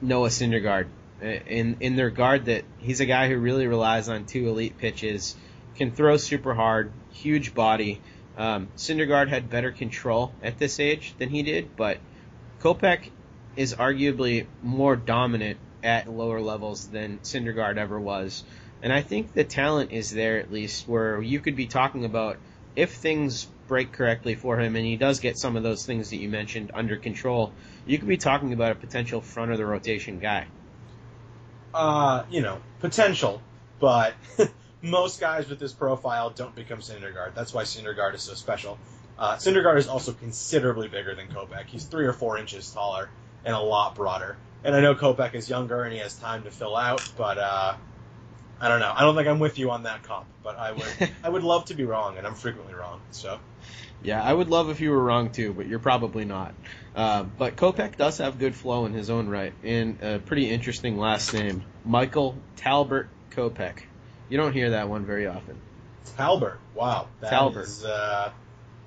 [0.00, 0.86] Noah Syndergaard
[1.22, 4.78] uh, in in the regard that he's a guy who really relies on two elite
[4.78, 5.36] pitches,
[5.76, 8.00] can throw super hard, huge body.
[8.38, 11.98] Um, Syndergaard had better control at this age than he did, but
[12.60, 13.10] Kopech
[13.56, 18.44] is arguably more dominant at lower levels than Syndergaard ever was.
[18.82, 22.38] And I think the talent is there at least where you could be talking about
[22.74, 26.16] if things break correctly for him and he does get some of those things that
[26.16, 27.52] you mentioned under control,
[27.86, 30.46] you could be talking about a potential front of the rotation guy.
[31.74, 33.42] Uh, you know, potential,
[33.80, 34.14] but
[34.82, 37.34] most guys with this profile don't become Syndergaard.
[37.34, 38.78] That's why Syndergaard is so special.
[39.18, 41.66] Uh, Syndergaard is also considerably bigger than Kopech.
[41.66, 43.08] He's three or four inches taller
[43.44, 44.36] and a lot broader.
[44.66, 47.76] And I know Kopech is younger and he has time to fill out, but uh,
[48.60, 48.92] I don't know.
[48.92, 50.84] I don't think I'm with you on that comp, but I would
[51.22, 53.00] I would love to be wrong, and I'm frequently wrong.
[53.12, 53.38] So
[54.02, 56.52] Yeah, I would love if you were wrong too, but you're probably not.
[56.96, 60.98] Uh, but Kopech does have good flow in his own right, and a pretty interesting
[60.98, 63.82] last name, Michael Talbert Kopech.
[64.28, 65.56] You don't hear that one very often.
[66.16, 67.66] Talbert, wow, that Talbert.
[67.66, 68.32] is, uh,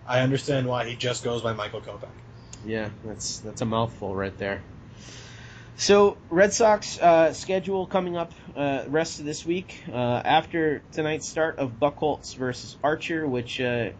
[0.05, 2.09] I understand why he just goes by Michael Kopech.
[2.65, 4.61] Yeah, that's that's a mouthful right there.
[5.79, 11.25] So Red Sox uh, schedule coming up uh, rest of this week uh, after tonight's
[11.25, 13.91] start of Buchholz versus Archer, which uh,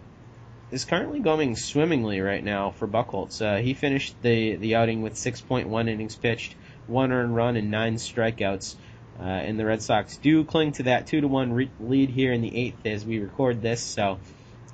[0.72, 3.42] is currently going swimmingly right now for Buchholz.
[3.42, 6.54] Uh, he finished the the outing with 6.1 innings pitched,
[6.88, 8.76] one earned run, and nine strikeouts.
[9.18, 12.34] Uh, and the Red Sox do cling to that two to one re- lead here
[12.34, 13.80] in the eighth as we record this.
[13.80, 14.20] So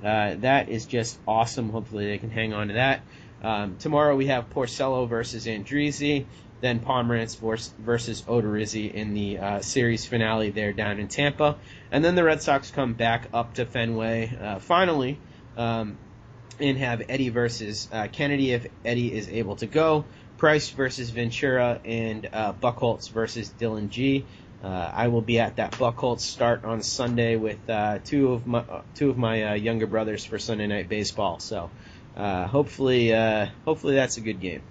[0.01, 1.69] that is just awesome.
[1.69, 3.01] Hopefully they can hang on to that.
[3.43, 6.25] Um, tomorrow we have Porcello versus Andriese,
[6.61, 7.35] then Pomeranz
[7.79, 11.57] versus Odorizzi in the uh, series finale there down in Tampa,
[11.91, 15.19] and then the Red Sox come back up to Fenway uh, finally
[15.57, 15.97] um,
[16.59, 20.05] and have Eddie versus uh, Kennedy if Eddie is able to go,
[20.37, 24.25] Price versus Ventura, and uh, Buchholz versus Dillon Gee.
[24.63, 28.59] Uh, I will be at that Buchholz start on Sunday with uh, two of my
[28.59, 31.39] uh, two of my younger brothers for Sunday night baseball.
[31.39, 31.69] So
[32.15, 33.11] hopefully,
[33.65, 34.61] hopefully that's a good game.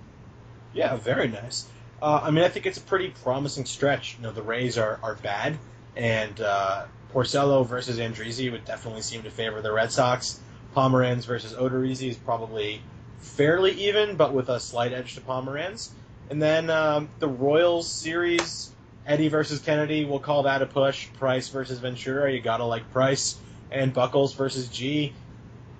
[0.72, 1.68] Yeah, very nice.
[2.03, 4.16] Uh, I mean, I think it's a pretty promising stretch.
[4.16, 5.59] You know, the Rays are, are bad,
[5.97, 10.40] and uh, Porcello versus Andriese would definitely seem to favor the Red Sox.
[10.74, 12.82] Pomeranz versus Odorizzi is probably
[13.18, 15.90] fairly even, but with a slight edge to Pomeranz.
[16.30, 18.72] And then um, the Royals series,
[19.07, 21.09] Eddie versus Kennedy, we'll call that a push.
[21.14, 23.36] Price versus Ventura, you gotta like Price.
[23.70, 25.12] And Buckles versus Gee,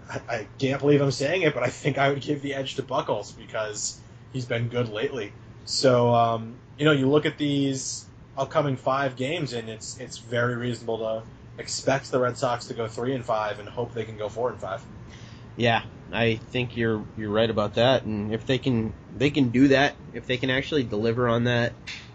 [0.09, 2.77] I, I can't believe I'm saying it, but I think I would give the edge
[2.77, 4.01] to Buckles because
[4.33, 5.33] he's been good lately.
[5.65, 8.07] So um, you know, you look at these
[8.37, 11.23] upcoming five games, and it's it's very reasonable to
[11.59, 14.51] expect the Red Sox to go three and five, and hope they can go four
[14.51, 14.85] and five.
[15.57, 18.05] Yeah, I think you're you're right about that.
[18.05, 21.73] And if they can they can do that, if they can actually deliver on that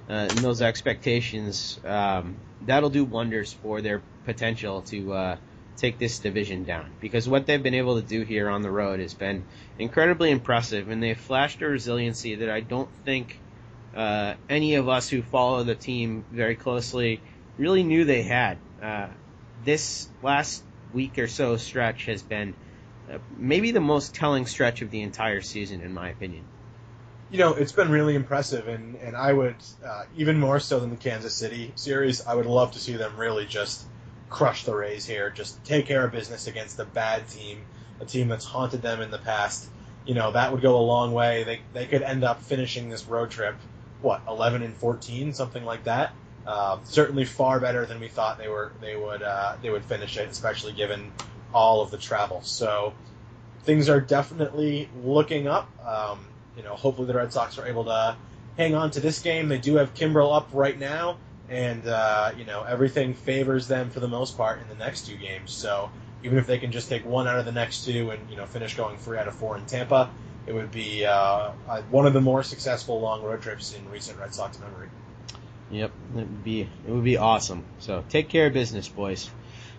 [0.10, 5.38] uh, and those expectations, um, that'll do wonders for their potential to uh,
[5.80, 6.86] take this division down.
[7.00, 9.44] Because what they've been able to do here on the road has been
[9.78, 13.40] incredibly impressive, and they've flashed a resiliency that I don't think
[13.96, 17.22] uh, any of us who follow the team very closely
[17.58, 18.58] really knew they had.
[18.82, 19.08] Uh,
[19.66, 20.64] this last
[20.94, 22.54] week or so stretch has been
[23.12, 26.44] uh, maybe the most telling stretch of the entire season, in my opinion.
[27.32, 29.56] You know, it's been really impressive, and and I would
[29.86, 32.26] uh, even more so than the Kansas City series.
[32.26, 33.86] I would love to see them really just
[34.30, 37.62] crush the Rays here, just take care of business against a bad team,
[38.00, 39.70] a team that's haunted them in the past.
[40.06, 41.44] You know, that would go a long way.
[41.44, 43.56] They they could end up finishing this road trip,
[44.02, 46.14] what, 11 and 14, something like that.
[46.48, 48.72] Uh, certainly far better than we thought they were.
[48.82, 51.12] They would uh, they would finish it, especially given
[51.54, 52.42] all of the travel.
[52.42, 52.94] So
[53.64, 55.70] things are definitely looking up.
[55.86, 56.26] Um,
[56.58, 58.16] you know, hopefully the Red Sox are able to
[58.58, 59.48] hang on to this game.
[59.48, 61.18] They do have Kimbrel up right now,
[61.50, 65.16] and uh, you know everything favors them for the most part in the next two
[65.16, 65.52] games.
[65.52, 65.90] So
[66.24, 68.46] even if they can just take one out of the next two and you know
[68.46, 70.10] finish going three out of four in Tampa,
[70.46, 74.20] it would be uh, uh, one of the more successful long road trips in recent
[74.20, 74.90] Red Sox memory.
[75.72, 77.64] Yep, it would be it would be awesome.
[77.80, 79.30] So take care of business, boys.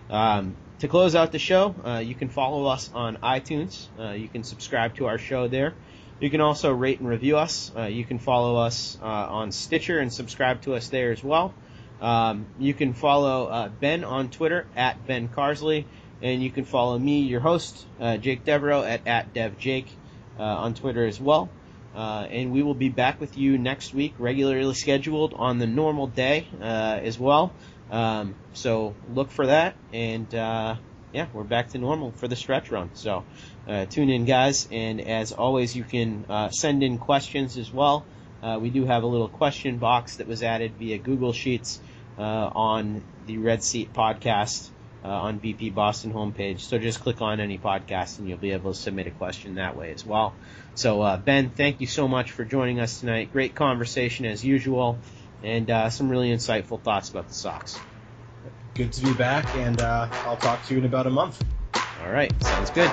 [0.09, 3.87] Um, to close out the show, uh, you can follow us on iTunes.
[3.99, 5.75] Uh, you can subscribe to our show there.
[6.21, 7.73] You can also rate and review us.
[7.75, 11.55] Uh, you can follow us uh, on Stitcher and subscribe to us there as well.
[11.99, 15.87] Um, you can follow uh, Ben on Twitter at Ben Carsley,
[16.21, 19.87] and you can follow me, your host, uh, Jake Devereaux, at, at DevJake
[20.39, 21.49] uh, on Twitter as well.
[21.97, 26.07] Uh, and we will be back with you next week, regularly scheduled on the normal
[26.07, 27.53] day as well.
[27.91, 30.33] Um, so look for that, and
[31.13, 32.91] yeah, we're back to normal for the stretch run.
[32.95, 33.25] So
[33.67, 38.07] uh, tune in, guys, and as always, you can uh, send in questions as well.
[38.43, 41.81] Uh, we do have a little question box that was added via Google Sheets
[42.17, 44.71] uh, on the Red Seat podcast
[45.05, 46.61] uh, on BP Boston homepage.
[46.61, 49.77] So just click on any podcast and you'll be able to submit a question that
[49.77, 50.37] way as well.
[50.75, 53.33] So uh, Ben, thank you so much for joining us tonight.
[53.33, 55.01] Great conversation as usual,
[55.43, 57.79] and some really insightful thoughts about the Sox.
[58.81, 61.45] Good to be back, and uh, I'll talk to you in about a month.
[62.03, 62.91] All right, sounds good.